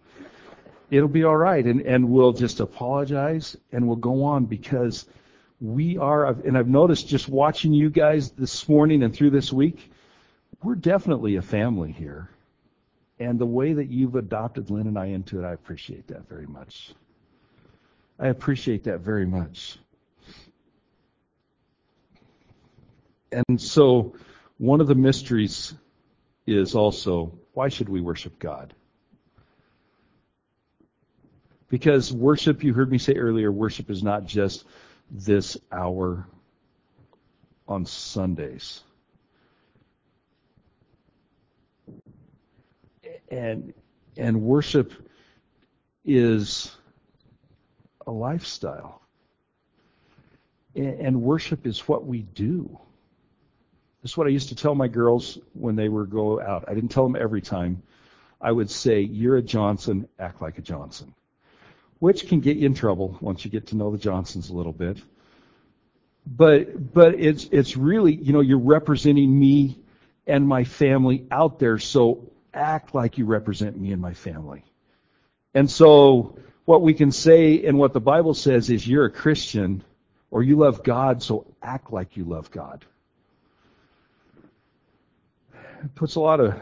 it'll 0.91 1.09
be 1.09 1.25
all 1.25 1.37
right. 1.37 1.65
And, 1.65 1.83
and 1.83 2.09
we'll 2.09 2.33
just 2.33 2.61
apologize 2.61 3.57
and 3.71 3.87
we'll 3.87 3.97
go 3.97 4.25
on 4.25 4.47
because 4.47 5.07
we 5.61 5.97
are, 5.99 6.27
and 6.27 6.59
I've 6.59 6.69
noticed 6.69 7.07
just 7.09 7.29
watching 7.29 7.73
you 7.73 7.91
guys 7.91 8.31
this 8.33 8.69
morning 8.69 9.05
and 9.05 9.15
through 9.15 9.31
this 9.31 9.53
week, 9.53 9.91
we're 10.63 10.75
definitely 10.75 11.37
a 11.37 11.43
family 11.43 11.93
here. 11.93 12.29
And 13.19 13.39
the 13.39 13.47
way 13.47 13.73
that 13.73 13.89
you've 13.89 14.15
adopted 14.15 14.71
Lynn 14.71 14.87
and 14.87 14.99
I 14.99 15.07
into 15.07 15.43
it, 15.43 15.47
I 15.47 15.53
appreciate 15.53 16.09
that 16.09 16.29
very 16.29 16.47
much. 16.47 16.93
I 18.19 18.29
appreciate 18.29 18.85
that 18.85 19.01
very 19.01 19.27
much. 19.27 19.79
And 23.33 23.61
so, 23.61 24.15
one 24.59 24.81
of 24.81 24.87
the 24.87 24.95
mysteries 24.95 25.75
is 26.47 26.75
also 26.75 27.33
why 27.53 27.69
should 27.69 27.89
we 27.89 28.01
worship 28.01 28.39
God? 28.39 28.75
Because 31.69 32.13
worship, 32.13 32.63
you 32.63 32.75
heard 32.75 32.91
me 32.91 32.99
say 32.99 33.15
earlier, 33.15 33.51
worship 33.51 33.91
is 33.91 34.03
not 34.03 34.27
just 34.27 34.65
this 35.11 35.57
hour 35.73 36.27
on 37.67 37.85
Sundays. 37.85 38.83
And 43.31 43.73
and 44.17 44.43
worship 44.43 44.93
is 46.05 46.75
a 48.07 48.11
lifestyle. 48.11 49.03
And 50.75 51.23
worship 51.23 51.67
is 51.67 51.89
what 51.89 52.07
we 52.07 52.23
do. 52.23 52.79
That's 54.03 54.17
what 54.17 54.27
I 54.27 54.31
used 54.31 54.51
to 54.51 54.55
tell 54.55 54.75
my 54.75 54.89
girls 54.89 55.39
when 55.55 55.75
they 55.75 55.89
were 55.89 56.07
go 56.07 56.41
out. 56.41 56.65
I 56.69 56.75
didn't 56.75 56.91
tell 56.91 57.03
them 57.03 57.17
every 57.17 57.41
time. 57.41 57.83
I 58.41 58.53
would 58.53 58.71
say, 58.71 59.01
"You're 59.01 59.37
a 59.37 59.43
Johnson, 59.43 60.07
act 60.19 60.43
like 60.43 60.59
a 60.59 60.63
Johnson," 60.63 61.15
which 61.99 62.29
can 62.29 62.41
get 62.41 62.59
you 62.59 62.67
in 62.67 62.75
trouble 62.75 63.17
once 63.21 63.45
you 63.45 63.51
get 63.51 63.67
to 63.69 63.77
know 63.77 63.91
the 63.91 63.99
Johnsons 63.99 64.51
a 64.51 64.55
little 64.55 64.73
bit. 64.73 65.03
But 66.27 66.93
but 66.93 67.19
it's 67.19 67.49
it's 67.51 67.77
really 67.77 68.15
you 68.15 68.33
know 68.33 68.41
you're 68.41 68.59
representing 68.59 69.37
me 69.39 69.79
and 70.27 70.47
my 70.47 70.65
family 70.65 71.27
out 71.31 71.59
there, 71.59 71.79
so 71.79 72.31
act 72.57 72.95
like 72.95 73.19
you 73.19 73.27
represent 73.27 73.79
me 73.79 73.93
and 73.93 74.01
my 74.01 74.15
family. 74.15 74.65
And 75.55 75.71
so 75.71 76.39
what 76.65 76.83
we 76.83 76.95
can 76.95 77.13
say 77.13 77.65
and 77.65 77.79
what 77.79 77.93
the 77.93 78.01
Bible 78.01 78.35
says 78.35 78.71
is 78.71 78.87
you're 78.87 79.05
a 79.05 79.11
Christian 79.11 79.85
or 80.31 80.43
you 80.43 80.57
love 80.57 80.83
God, 80.83 81.23
so 81.23 81.47
act 81.63 81.93
like 81.93 82.17
you 82.17 82.25
love 82.25 82.51
God. 82.51 82.85
It 85.55 85.95
puts 85.95 86.17
a 86.17 86.21
lot 86.21 86.41
of 86.41 86.55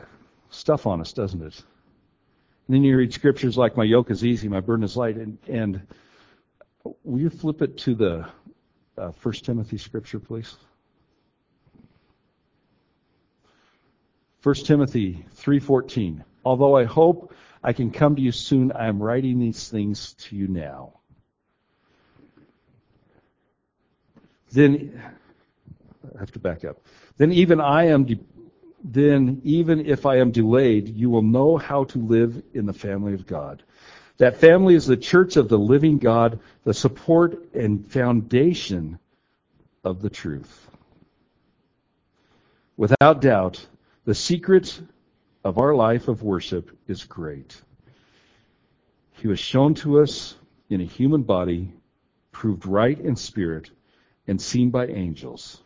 stuff 0.51 0.87
on 0.87 1.01
us, 1.01 1.13
doesn't 1.13 1.43
it? 1.43 1.63
And 2.67 2.75
then 2.75 2.85
you 2.85 2.97
read 2.97 3.13
scriptures 3.13 3.57
like, 3.57 3.77
My 3.77 3.85
yoke 3.85 4.11
is 4.11 4.25
easy, 4.25 4.49
my 4.49 4.61
burden 4.61 4.85
is 4.85 4.97
light. 4.97 5.17
And, 5.17 5.39
and 5.49 5.81
will 7.03 7.21
you 7.21 7.31
flip 7.31 7.63
it 7.63 7.79
to 7.79 7.95
the 7.95 8.29
uh, 8.99 9.13
1 9.23 9.35
Timothy 9.37 9.79
scripture, 9.79 10.21
please? 10.21 10.57
1 14.45 14.55
Timothy 14.57 15.25
3:14. 15.37 16.23
Although 16.45 16.77
I 16.77 16.85
hope 16.85 17.33
I 17.63 17.73
can 17.73 17.91
come 17.91 18.15
to 18.15 18.21
you 18.21 18.31
soon. 18.31 18.73
I 18.73 18.89
am 18.89 19.03
writing 19.03 19.39
these 19.39 19.71
things 19.71 20.13
to 20.13 20.37
you 20.37 20.49
now. 20.49 21.01
Then 24.53 25.03
I 26.15 26.19
have 26.21 26.31
to 26.33 26.39
back 26.39 26.63
up. 26.63 26.77
Then 27.17 27.33
even 27.33 27.59
I 27.59 27.85
am 27.85 28.05
de- 28.05 28.21
then 28.85 29.41
even 29.45 29.87
if 29.87 30.05
I 30.05 30.19
am 30.19 30.31
delayed, 30.31 30.95
you 30.95 31.09
will 31.09 31.23
know 31.23 31.57
how 31.57 31.85
to 31.85 31.99
live 31.99 32.43
in 32.53 32.67
the 32.67 32.75
family 32.75 33.15
of 33.15 33.27
God. 33.27 33.63
That 34.19 34.37
family 34.37 34.75
is 34.75 34.85
the 34.85 34.99
church 34.99 35.39
of 35.39 35.49
the 35.49 35.59
living 35.59 35.97
God, 35.97 36.39
the 36.65 36.75
support 36.75 37.55
and 37.55 37.91
foundation 37.91 38.99
of 39.85 40.03
the 40.03 40.11
truth. 40.11 40.69
Without 42.77 43.23
doubt, 43.23 43.67
the 44.05 44.15
secret 44.15 44.81
of 45.45 45.59
our 45.59 45.75
life 45.75 46.09
of 46.09 46.23
worship 46.23 46.71
is 46.89 47.05
great. 47.05 47.61
He 49.13 49.29
was 49.29 49.39
shown 49.39 49.75
to 49.75 50.01
us 50.01 50.35
in 50.69 50.81
a 50.81 50.85
human 50.85 51.23
body, 51.23 51.73
proved 52.33 52.67
right 52.67 52.99
in 52.99 53.17
spirit, 53.17 53.71
and 54.27 54.41
seen 54.41 54.71
by 54.71 54.87
angels. 54.87 55.63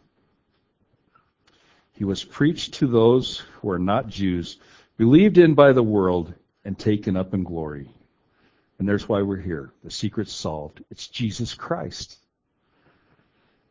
He 1.93 2.05
was 2.05 2.23
preached 2.23 2.75
to 2.75 2.87
those 2.87 3.39
who 3.61 3.71
are 3.71 3.79
not 3.79 4.09
Jews, 4.09 4.59
believed 4.97 5.39
in 5.39 5.55
by 5.55 5.73
the 5.73 5.83
world, 5.83 6.33
and 6.65 6.79
taken 6.79 7.17
up 7.17 7.35
in 7.35 7.43
glory. 7.43 7.91
And 8.79 8.89
there's 8.89 9.09
why 9.09 9.23
we're 9.23 9.41
here. 9.41 9.73
The 9.83 9.91
secret's 9.91 10.33
solved. 10.33 10.85
It's 10.91 11.09
Jesus 11.09 11.55
Christ. 11.55 12.19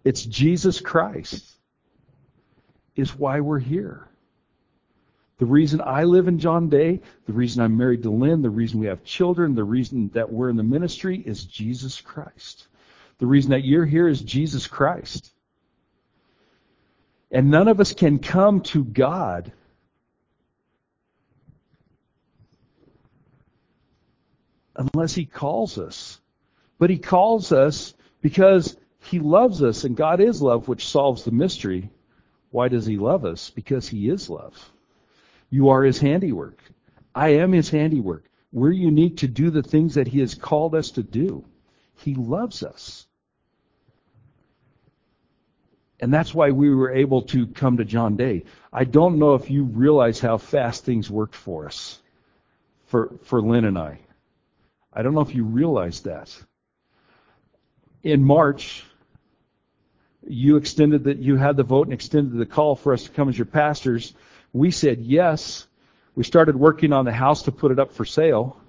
It's 0.03 0.25
Jesus 0.25 0.81
Christ 0.81 1.57
is 2.95 3.15
why 3.15 3.39
we're 3.39 3.59
here. 3.59 4.07
The 5.39 5.45
reason 5.45 5.81
I 5.81 6.03
live 6.03 6.27
in 6.27 6.39
John 6.39 6.69
Day, 6.69 7.01
the 7.27 7.33
reason 7.33 7.61
I'm 7.61 7.77
married 7.77 8.03
to 8.03 8.09
Lynn, 8.09 8.41
the 8.41 8.49
reason 8.49 8.79
we 8.79 8.87
have 8.87 9.03
children, 9.03 9.53
the 9.53 9.63
reason 9.63 10.09
that 10.13 10.31
we're 10.31 10.49
in 10.49 10.55
the 10.55 10.63
ministry 10.63 11.21
is 11.23 11.45
Jesus 11.45 12.01
Christ. 12.01 12.67
The 13.19 13.27
reason 13.27 13.51
that 13.51 13.63
you're 13.63 13.85
here 13.85 14.07
is 14.07 14.19
Jesus 14.21 14.65
Christ. 14.65 15.31
And 17.29 17.51
none 17.51 17.67
of 17.67 17.79
us 17.79 17.93
can 17.93 18.17
come 18.17 18.61
to 18.61 18.83
God 18.83 19.51
unless 24.75 25.13
He 25.13 25.25
calls 25.25 25.77
us. 25.77 26.19
But 26.79 26.89
He 26.89 26.97
calls 26.97 27.51
us 27.51 27.93
because 28.21 28.75
He 29.01 29.19
loves 29.19 29.61
us, 29.61 29.83
and 29.83 29.95
God 29.95 30.19
is 30.19 30.41
love, 30.41 30.67
which 30.67 30.87
solves 30.87 31.23
the 31.23 31.31
mystery. 31.31 31.91
Why 32.49 32.69
does 32.69 32.87
He 32.87 32.97
love 32.97 33.23
us? 33.23 33.51
Because 33.51 33.87
He 33.87 34.09
is 34.09 34.31
love. 34.31 34.71
You 35.49 35.69
are 35.69 35.83
His 35.83 35.99
handiwork. 35.99 36.59
I 37.13 37.29
am 37.29 37.51
His 37.51 37.69
handiwork. 37.69 38.25
We're 38.51 38.71
unique 38.71 39.17
to 39.17 39.27
do 39.27 39.49
the 39.49 39.63
things 39.63 39.95
that 39.95 40.07
He 40.07 40.19
has 40.19 40.35
called 40.35 40.75
us 40.75 40.91
to 40.91 41.03
do. 41.03 41.45
He 41.95 42.15
loves 42.15 42.63
us. 42.63 43.07
And 45.99 46.13
that's 46.13 46.33
why 46.33 46.51
we 46.51 46.73
were 46.73 46.91
able 46.91 47.23
to 47.23 47.47
come 47.47 47.77
to 47.77 47.85
John 47.85 48.17
Day. 48.17 48.43
I 48.71 48.83
don't 48.83 49.17
know 49.17 49.33
if 49.33 49.49
you 49.49 49.63
realize 49.63 50.19
how 50.19 50.37
fast 50.37 50.85
things 50.85 51.09
worked 51.09 51.35
for 51.35 51.65
us, 51.65 51.99
for, 52.85 53.13
for 53.23 53.41
Lynn 53.41 53.65
and 53.65 53.77
I. 53.77 53.99
I 54.93 55.01
don't 55.01 55.15
know 55.15 55.21
if 55.21 55.33
you 55.33 55.43
realize 55.43 56.01
that. 56.01 56.35
In 58.03 58.23
March, 58.23 58.83
you 60.27 60.57
extended 60.57 61.05
that 61.05 61.17
you 61.17 61.35
had 61.35 61.57
the 61.57 61.63
vote 61.63 61.87
and 61.87 61.93
extended 61.93 62.37
the 62.37 62.45
call 62.45 62.75
for 62.75 62.93
us 62.93 63.03
to 63.03 63.09
come 63.09 63.29
as 63.29 63.37
your 63.37 63.45
pastors. 63.45 64.13
We 64.53 64.71
said 64.71 64.99
yes. 65.01 65.67
We 66.15 66.23
started 66.23 66.55
working 66.55 66.93
on 66.93 67.05
the 67.05 67.11
house 67.11 67.43
to 67.43 67.51
put 67.51 67.71
it 67.71 67.79
up 67.79 67.93
for 67.93 68.05
sale. 68.05 68.59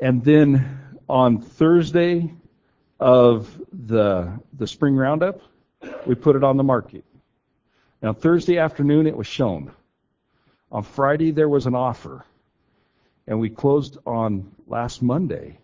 And 0.00 0.24
then 0.24 0.80
on 1.08 1.40
Thursday 1.40 2.34
of 2.98 3.48
the 3.72 4.40
the 4.56 4.66
spring 4.66 4.96
roundup, 4.96 5.40
we 6.06 6.14
put 6.14 6.36
it 6.36 6.44
on 6.44 6.56
the 6.56 6.64
market. 6.64 7.04
Now 8.02 8.12
Thursday 8.12 8.58
afternoon 8.58 9.06
it 9.06 9.16
was 9.16 9.26
shown. 9.26 9.72
On 10.72 10.82
Friday 10.82 11.30
there 11.30 11.48
was 11.48 11.66
an 11.66 11.74
offer. 11.74 12.24
And 13.26 13.40
we 13.40 13.50
closed 13.50 13.98
on 14.06 14.52
last 14.66 15.02
Monday 15.02 15.58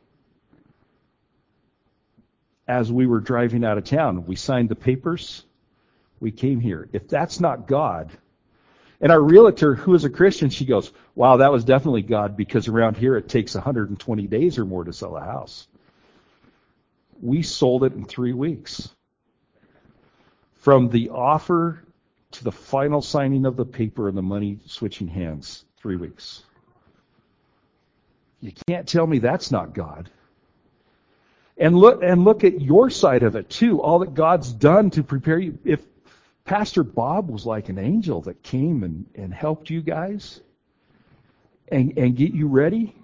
as 2.66 2.90
we 2.90 3.06
were 3.06 3.20
driving 3.20 3.64
out 3.64 3.78
of 3.78 3.84
town. 3.84 4.26
We 4.26 4.36
signed 4.36 4.68
the 4.68 4.74
papers. 4.74 5.44
We 6.22 6.30
came 6.30 6.60
here. 6.60 6.88
If 6.92 7.08
that's 7.08 7.40
not 7.40 7.66
God, 7.66 8.12
and 9.00 9.10
our 9.10 9.20
realtor, 9.20 9.74
who 9.74 9.92
is 9.96 10.04
a 10.04 10.10
Christian, 10.10 10.50
she 10.50 10.64
goes, 10.64 10.92
wow, 11.16 11.38
that 11.38 11.50
was 11.50 11.64
definitely 11.64 12.02
God 12.02 12.36
because 12.36 12.68
around 12.68 12.96
here 12.96 13.16
it 13.16 13.28
takes 13.28 13.56
120 13.56 14.28
days 14.28 14.56
or 14.56 14.64
more 14.64 14.84
to 14.84 14.92
sell 14.92 15.16
a 15.16 15.20
house. 15.20 15.66
We 17.20 17.42
sold 17.42 17.82
it 17.82 17.94
in 17.94 18.04
three 18.04 18.32
weeks. 18.32 18.88
From 20.60 20.90
the 20.90 21.10
offer 21.10 21.82
to 22.30 22.44
the 22.44 22.52
final 22.52 23.02
signing 23.02 23.44
of 23.44 23.56
the 23.56 23.66
paper 23.66 24.06
and 24.06 24.16
the 24.16 24.22
money 24.22 24.60
switching 24.66 25.08
hands, 25.08 25.64
three 25.78 25.96
weeks. 25.96 26.44
You 28.40 28.52
can't 28.68 28.86
tell 28.86 29.08
me 29.08 29.18
that's 29.18 29.50
not 29.50 29.74
God. 29.74 30.08
And 31.58 31.76
look, 31.76 32.00
and 32.00 32.22
look 32.22 32.44
at 32.44 32.60
your 32.60 32.90
side 32.90 33.24
of 33.24 33.34
it 33.34 33.50
too. 33.50 33.82
All 33.82 33.98
that 33.98 34.14
God's 34.14 34.52
done 34.52 34.90
to 34.90 35.02
prepare 35.02 35.40
you. 35.40 35.58
If 35.64 35.80
Pastor 36.44 36.82
Bob 36.82 37.30
was 37.30 37.46
like 37.46 37.68
an 37.68 37.78
angel 37.78 38.22
that 38.22 38.42
came 38.42 38.82
and, 38.82 39.06
and 39.14 39.32
helped 39.32 39.70
you 39.70 39.80
guys 39.80 40.40
and, 41.68 41.96
and 41.96 42.16
get 42.16 42.32
you 42.32 42.48
ready 42.48 42.94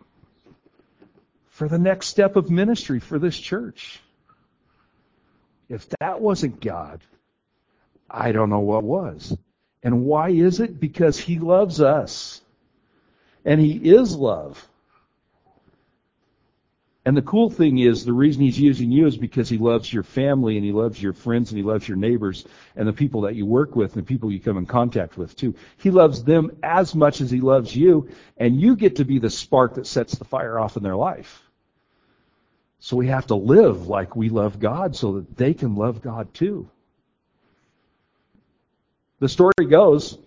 for 1.48 1.68
the 1.68 1.78
next 1.78 2.08
step 2.08 2.36
of 2.36 2.50
ministry 2.50 3.00
for 3.00 3.18
this 3.18 3.38
church. 3.38 4.00
If 5.68 5.88
that 6.00 6.20
wasn't 6.20 6.60
God, 6.60 7.00
I 8.10 8.32
don't 8.32 8.50
know 8.50 8.60
what 8.60 8.84
was. 8.84 9.36
And 9.82 10.04
why 10.04 10.30
is 10.30 10.60
it? 10.60 10.80
Because 10.80 11.18
He 11.18 11.38
loves 11.38 11.80
us. 11.80 12.40
And 13.44 13.60
He 13.60 13.72
is 13.72 14.16
love. 14.16 14.66
And 17.08 17.16
the 17.16 17.22
cool 17.22 17.48
thing 17.48 17.78
is, 17.78 18.04
the 18.04 18.12
reason 18.12 18.42
he's 18.42 18.60
using 18.60 18.92
you 18.92 19.06
is 19.06 19.16
because 19.16 19.48
he 19.48 19.56
loves 19.56 19.90
your 19.90 20.02
family 20.02 20.58
and 20.58 20.66
he 20.66 20.72
loves 20.72 21.02
your 21.02 21.14
friends 21.14 21.50
and 21.50 21.56
he 21.56 21.64
loves 21.64 21.88
your 21.88 21.96
neighbors 21.96 22.44
and 22.76 22.86
the 22.86 22.92
people 22.92 23.22
that 23.22 23.34
you 23.34 23.46
work 23.46 23.74
with 23.74 23.96
and 23.96 24.04
the 24.04 24.06
people 24.06 24.30
you 24.30 24.38
come 24.38 24.58
in 24.58 24.66
contact 24.66 25.16
with 25.16 25.34
too. 25.34 25.54
He 25.78 25.90
loves 25.90 26.22
them 26.22 26.58
as 26.62 26.94
much 26.94 27.22
as 27.22 27.30
he 27.30 27.40
loves 27.40 27.74
you, 27.74 28.10
and 28.36 28.60
you 28.60 28.76
get 28.76 28.96
to 28.96 29.06
be 29.06 29.18
the 29.18 29.30
spark 29.30 29.76
that 29.76 29.86
sets 29.86 30.16
the 30.16 30.26
fire 30.26 30.58
off 30.58 30.76
in 30.76 30.82
their 30.82 30.96
life. 30.96 31.42
So 32.78 32.94
we 32.94 33.06
have 33.06 33.28
to 33.28 33.36
live 33.36 33.86
like 33.86 34.14
we 34.14 34.28
love 34.28 34.60
God 34.60 34.94
so 34.94 35.12
that 35.14 35.34
they 35.34 35.54
can 35.54 35.76
love 35.76 36.02
God 36.02 36.34
too. 36.34 36.68
The 39.18 39.30
story 39.30 39.64
goes 39.66 40.18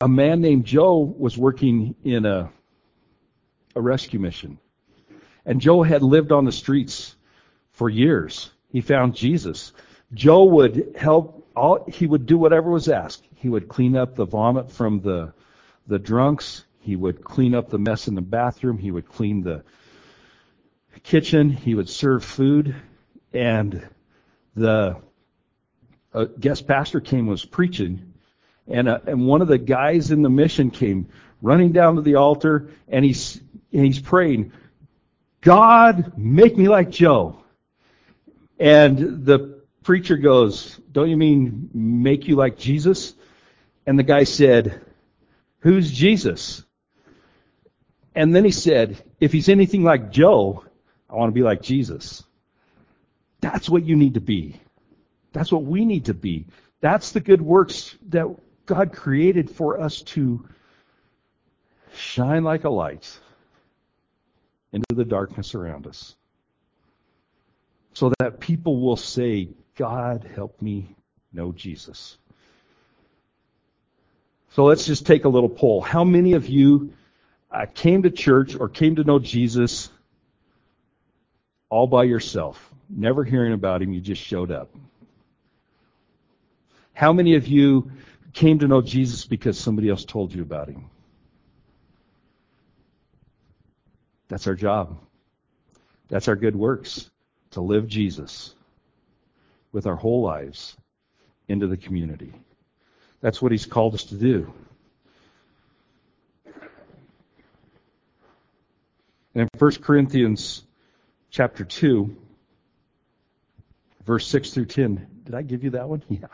a 0.00 0.08
man 0.08 0.40
named 0.40 0.64
Joe 0.64 0.98
was 0.98 1.38
working 1.38 1.94
in 2.04 2.26
a 2.26 2.50
a 3.74 3.80
rescue 3.80 4.20
mission. 4.20 4.58
And 5.44 5.60
Joe 5.60 5.82
had 5.82 6.02
lived 6.02 6.32
on 6.32 6.44
the 6.44 6.52
streets 6.52 7.14
for 7.72 7.88
years. 7.90 8.50
He 8.70 8.80
found 8.80 9.14
Jesus. 9.14 9.72
Joe 10.12 10.44
would 10.44 10.94
help 10.96 11.46
all 11.54 11.84
he 11.88 12.06
would 12.06 12.26
do 12.26 12.38
whatever 12.38 12.70
was 12.70 12.88
asked. 12.88 13.24
He 13.36 13.48
would 13.48 13.68
clean 13.68 13.96
up 13.96 14.14
the 14.14 14.24
vomit 14.24 14.70
from 14.70 15.00
the 15.00 15.32
the 15.86 15.98
drunks. 15.98 16.64
He 16.80 16.96
would 16.96 17.22
clean 17.22 17.54
up 17.54 17.70
the 17.70 17.78
mess 17.78 18.08
in 18.08 18.14
the 18.14 18.22
bathroom. 18.22 18.78
He 18.78 18.90
would 18.90 19.08
clean 19.08 19.42
the 19.42 19.64
kitchen. 21.02 21.50
He 21.50 21.74
would 21.74 21.88
serve 21.88 22.24
food. 22.24 22.74
And 23.32 23.86
the 24.54 24.96
guest 26.38 26.66
pastor 26.66 27.00
came 27.00 27.26
was 27.26 27.44
preaching, 27.44 28.14
and 28.68 28.88
uh, 28.88 29.00
and 29.06 29.26
one 29.26 29.42
of 29.42 29.48
the 29.48 29.58
guys 29.58 30.10
in 30.10 30.22
the 30.22 30.30
mission 30.30 30.70
came 30.70 31.08
running 31.44 31.72
down 31.72 31.96
to 31.96 32.02
the 32.02 32.14
altar, 32.16 32.70
and 32.88 33.04
he's 33.04 33.40
and 33.72 33.84
he's 33.84 34.00
praying, 34.00 34.52
God, 35.42 36.16
make 36.16 36.56
me 36.56 36.68
like 36.68 36.90
Joe. 36.90 37.44
And 38.58 39.26
the 39.26 39.62
preacher 39.82 40.16
goes, 40.16 40.80
Don't 40.90 41.10
you 41.10 41.16
mean 41.16 41.68
make 41.74 42.26
you 42.26 42.34
like 42.34 42.56
Jesus? 42.56 43.14
And 43.86 43.98
the 43.98 44.02
guy 44.02 44.24
said, 44.24 44.80
Who's 45.58 45.92
Jesus? 45.92 46.64
And 48.14 48.34
then 48.34 48.44
he 48.44 48.50
said, 48.50 49.02
If 49.20 49.32
he's 49.32 49.50
anything 49.50 49.84
like 49.84 50.10
Joe, 50.10 50.64
I 51.10 51.16
want 51.16 51.28
to 51.28 51.34
be 51.34 51.42
like 51.42 51.60
Jesus. 51.60 52.24
That's 53.40 53.68
what 53.68 53.84
you 53.84 53.96
need 53.96 54.14
to 54.14 54.20
be. 54.20 54.60
That's 55.32 55.52
what 55.52 55.64
we 55.64 55.84
need 55.84 56.06
to 56.06 56.14
be. 56.14 56.46
That's 56.80 57.12
the 57.12 57.20
good 57.20 57.42
works 57.42 57.96
that 58.08 58.34
God 58.64 58.92
created 58.94 59.50
for 59.50 59.78
us 59.78 60.00
to 60.02 60.48
shine 61.96 62.44
like 62.44 62.64
a 62.64 62.70
light 62.70 63.18
into 64.72 64.94
the 64.94 65.04
darkness 65.04 65.54
around 65.54 65.86
us. 65.86 66.16
So 67.92 68.12
that 68.18 68.40
people 68.40 68.80
will 68.80 68.96
say, 68.96 69.50
God, 69.76 70.28
help 70.34 70.60
me 70.60 70.96
know 71.32 71.52
Jesus. 71.52 72.18
So 74.50 74.64
let's 74.64 74.86
just 74.86 75.06
take 75.06 75.24
a 75.24 75.28
little 75.28 75.48
poll. 75.48 75.80
How 75.80 76.04
many 76.04 76.34
of 76.34 76.48
you 76.48 76.92
uh, 77.50 77.66
came 77.72 78.02
to 78.02 78.10
church 78.10 78.56
or 78.56 78.68
came 78.68 78.96
to 78.96 79.04
know 79.04 79.18
Jesus 79.18 79.90
all 81.70 81.86
by 81.86 82.04
yourself? 82.04 82.72
Never 82.88 83.24
hearing 83.24 83.52
about 83.52 83.82
him, 83.82 83.92
you 83.92 84.00
just 84.00 84.22
showed 84.22 84.50
up. 84.50 84.70
How 86.92 87.12
many 87.12 87.34
of 87.34 87.48
you 87.48 87.90
came 88.32 88.60
to 88.60 88.68
know 88.68 88.80
Jesus 88.80 89.24
because 89.24 89.58
somebody 89.58 89.88
else 89.88 90.04
told 90.04 90.32
you 90.32 90.42
about 90.42 90.68
him? 90.68 90.88
That's 94.28 94.46
our 94.46 94.54
job. 94.54 94.98
That's 96.08 96.28
our 96.28 96.36
good 96.36 96.56
works 96.56 97.10
to 97.52 97.60
live 97.60 97.86
Jesus 97.86 98.54
with 99.72 99.86
our 99.86 99.96
whole 99.96 100.22
lives 100.22 100.76
into 101.48 101.66
the 101.66 101.76
community. 101.76 102.32
That's 103.20 103.40
what 103.40 103.52
he's 103.52 103.66
called 103.66 103.94
us 103.94 104.04
to 104.04 104.14
do. 104.14 104.52
And 109.34 109.42
in 109.42 109.48
1 109.58 109.72
Corinthians 109.82 110.62
chapter 111.30 111.64
2, 111.64 112.16
verse 114.04 114.26
6 114.28 114.50
through 114.50 114.66
10, 114.66 115.08
did 115.24 115.34
I 115.34 115.42
give 115.42 115.64
you 115.64 115.70
that 115.70 115.88
one? 115.88 116.02
Yeah. 116.08 116.26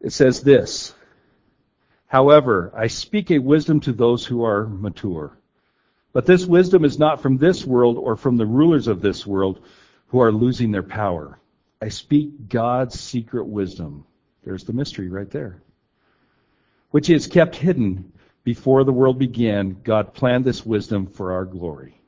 It 0.00 0.12
says 0.12 0.40
this 0.40 0.94
However, 2.06 2.72
I 2.74 2.86
speak 2.88 3.30
a 3.30 3.38
wisdom 3.38 3.80
to 3.80 3.92
those 3.92 4.24
who 4.26 4.44
are 4.44 4.66
mature 4.66 5.39
but 6.12 6.26
this 6.26 6.44
wisdom 6.44 6.84
is 6.84 6.98
not 6.98 7.20
from 7.22 7.38
this 7.38 7.64
world 7.64 7.96
or 7.96 8.16
from 8.16 8.36
the 8.36 8.46
rulers 8.46 8.88
of 8.88 9.00
this 9.00 9.26
world 9.26 9.60
who 10.08 10.20
are 10.20 10.32
losing 10.32 10.72
their 10.72 10.82
power. 10.82 11.38
I 11.80 11.88
speak 11.88 12.48
God's 12.48 12.98
secret 12.98 13.44
wisdom. 13.44 14.04
There's 14.44 14.64
the 14.64 14.72
mystery 14.72 15.08
right 15.08 15.30
there. 15.30 15.62
Which 16.90 17.08
is 17.10 17.26
kept 17.26 17.54
hidden 17.56 18.12
before 18.42 18.84
the 18.84 18.92
world 18.92 19.18
began. 19.18 19.76
God 19.84 20.12
planned 20.12 20.44
this 20.44 20.66
wisdom 20.66 21.06
for 21.06 21.32
our 21.32 21.44
glory. 21.44 22.00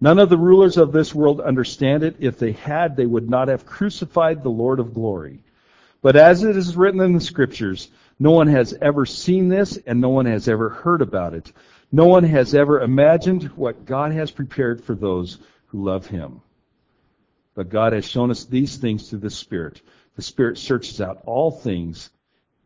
None 0.00 0.18
of 0.18 0.30
the 0.30 0.38
rulers 0.38 0.76
of 0.76 0.92
this 0.92 1.14
world 1.14 1.40
understand 1.40 2.02
it. 2.02 2.16
If 2.18 2.38
they 2.38 2.52
had, 2.52 2.96
they 2.96 3.06
would 3.06 3.28
not 3.28 3.48
have 3.48 3.66
crucified 3.66 4.42
the 4.42 4.48
Lord 4.48 4.80
of 4.80 4.94
glory. 4.94 5.40
But 6.02 6.16
as 6.16 6.42
it 6.42 6.56
is 6.56 6.76
written 6.76 7.00
in 7.00 7.12
the 7.12 7.20
scriptures, 7.20 7.90
no 8.18 8.30
one 8.30 8.48
has 8.48 8.74
ever 8.80 9.06
seen 9.06 9.48
this 9.48 9.76
and 9.86 10.00
no 10.00 10.08
one 10.08 10.26
has 10.26 10.48
ever 10.48 10.70
heard 10.70 11.02
about 11.02 11.34
it. 11.34 11.52
No 11.92 12.06
one 12.06 12.24
has 12.24 12.54
ever 12.54 12.80
imagined 12.80 13.44
what 13.56 13.84
God 13.84 14.12
has 14.12 14.30
prepared 14.30 14.84
for 14.84 14.94
those 14.94 15.38
who 15.66 15.84
love 15.84 16.06
him. 16.06 16.40
But 17.54 17.68
God 17.68 17.92
has 17.92 18.04
shown 18.04 18.30
us 18.30 18.44
these 18.44 18.76
things 18.76 19.10
through 19.10 19.18
the 19.18 19.30
Spirit. 19.30 19.82
The 20.14 20.22
Spirit 20.22 20.58
searches 20.58 21.00
out 21.00 21.22
all 21.26 21.50
things, 21.50 22.10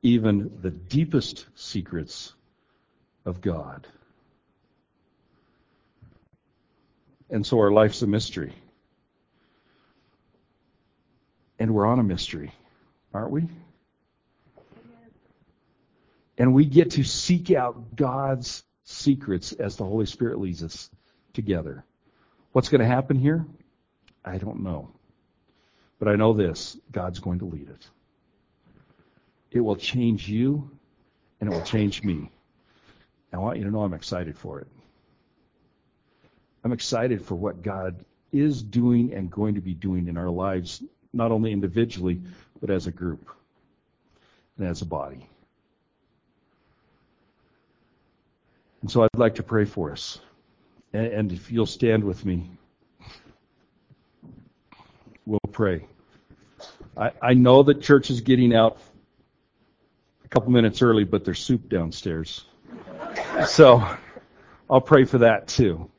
even 0.03 0.59
the 0.61 0.71
deepest 0.71 1.47
secrets 1.55 2.35
of 3.25 3.41
God. 3.41 3.87
And 7.31 7.47
so 7.47 7.59
our 7.61 7.71
life's 7.71 8.03
a 8.03 8.07
mystery. 8.07 8.53
And 11.59 11.75
we're 11.75 11.87
on 11.87 11.99
a 11.99 12.03
mystery, 12.05 12.53
aren't 13.15 13.31
we? 13.31 13.49
And 16.37 16.53
we 16.53 16.67
get 16.67 16.93
to 16.93 17.05
seek 17.05 17.51
out 17.51 17.97
God's 17.97 18.65
secrets 18.85 19.53
as 19.53 19.77
the 19.77 19.85
Holy 19.85 20.07
Spirit 20.07 20.39
leads 20.39 20.63
us 20.63 20.91
together. 21.33 21.85
What's 22.53 22.69
going 22.69 22.81
to 22.81 22.87
happen 22.87 23.17
here? 23.17 23.45
I 24.25 24.39
don't 24.39 24.63
know. 24.63 24.91
But 25.99 26.09
I 26.09 26.17
know 26.17 26.33
this 26.33 26.77
God's 26.93 27.19
going 27.19 27.41
to 27.41 27.47
lead 27.47 27.69
it. 27.69 27.89
It 29.51 29.61
will 29.61 29.77
change 29.77 30.29
you, 30.29 30.71
and 31.41 31.51
it 31.51 31.55
will 31.55 31.65
change 31.65 32.03
me. 32.03 32.31
I 33.33 33.39
want 33.39 33.59
you 33.59 33.65
to 33.65 33.71
know 33.71 33.83
I'm 33.83 33.95
excited 33.95 34.39
for 34.39 34.61
it. 34.61 34.69
I'm 36.63 36.73
excited 36.73 37.25
for 37.25 37.35
what 37.35 37.63
God 37.63 38.05
is 38.33 38.63
doing 38.63 39.13
and 39.13 39.31
going 39.31 39.55
to 39.57 39.61
be 39.61 39.75
doing 39.75 40.09
in 40.09 40.17
our 40.17 40.31
lives, 40.31 40.83
not 41.13 41.31
only 41.31 41.53
individually, 41.53 42.21
but 42.61 42.71
as 42.71 42.87
a 42.87 42.93
group 42.93 43.29
and 44.57 44.67
as 44.67 44.83
a 44.83 44.87
body. 44.87 45.29
And 48.85 48.91
so 48.91 49.03
I'd 49.03 49.09
like 49.17 49.37
to 49.37 49.43
pray 49.43 49.65
for 49.65 49.93
us. 49.93 50.21
And 50.93 51.33
if 51.33 51.51
you'll 51.51 51.65
stand 51.65 52.05
with 52.05 52.27
me, 52.27 52.51
we'll 55.25 55.41
pray. 55.53 55.87
I, 56.95 57.13
I 57.23 57.33
know 57.33 57.63
that 57.63 57.81
church 57.81 58.11
is 58.11 58.21
getting 58.21 58.55
out 58.55 58.77
a 60.23 60.29
couple 60.29 60.53
minutes 60.53 60.83
early, 60.83 61.05
but 61.05 61.25
there's 61.25 61.39
soup 61.39 61.71
downstairs. 61.71 62.45
So 63.47 63.83
I'll 64.69 64.83
pray 64.83 65.05
for 65.05 65.17
that 65.17 65.49
too. 65.49 65.91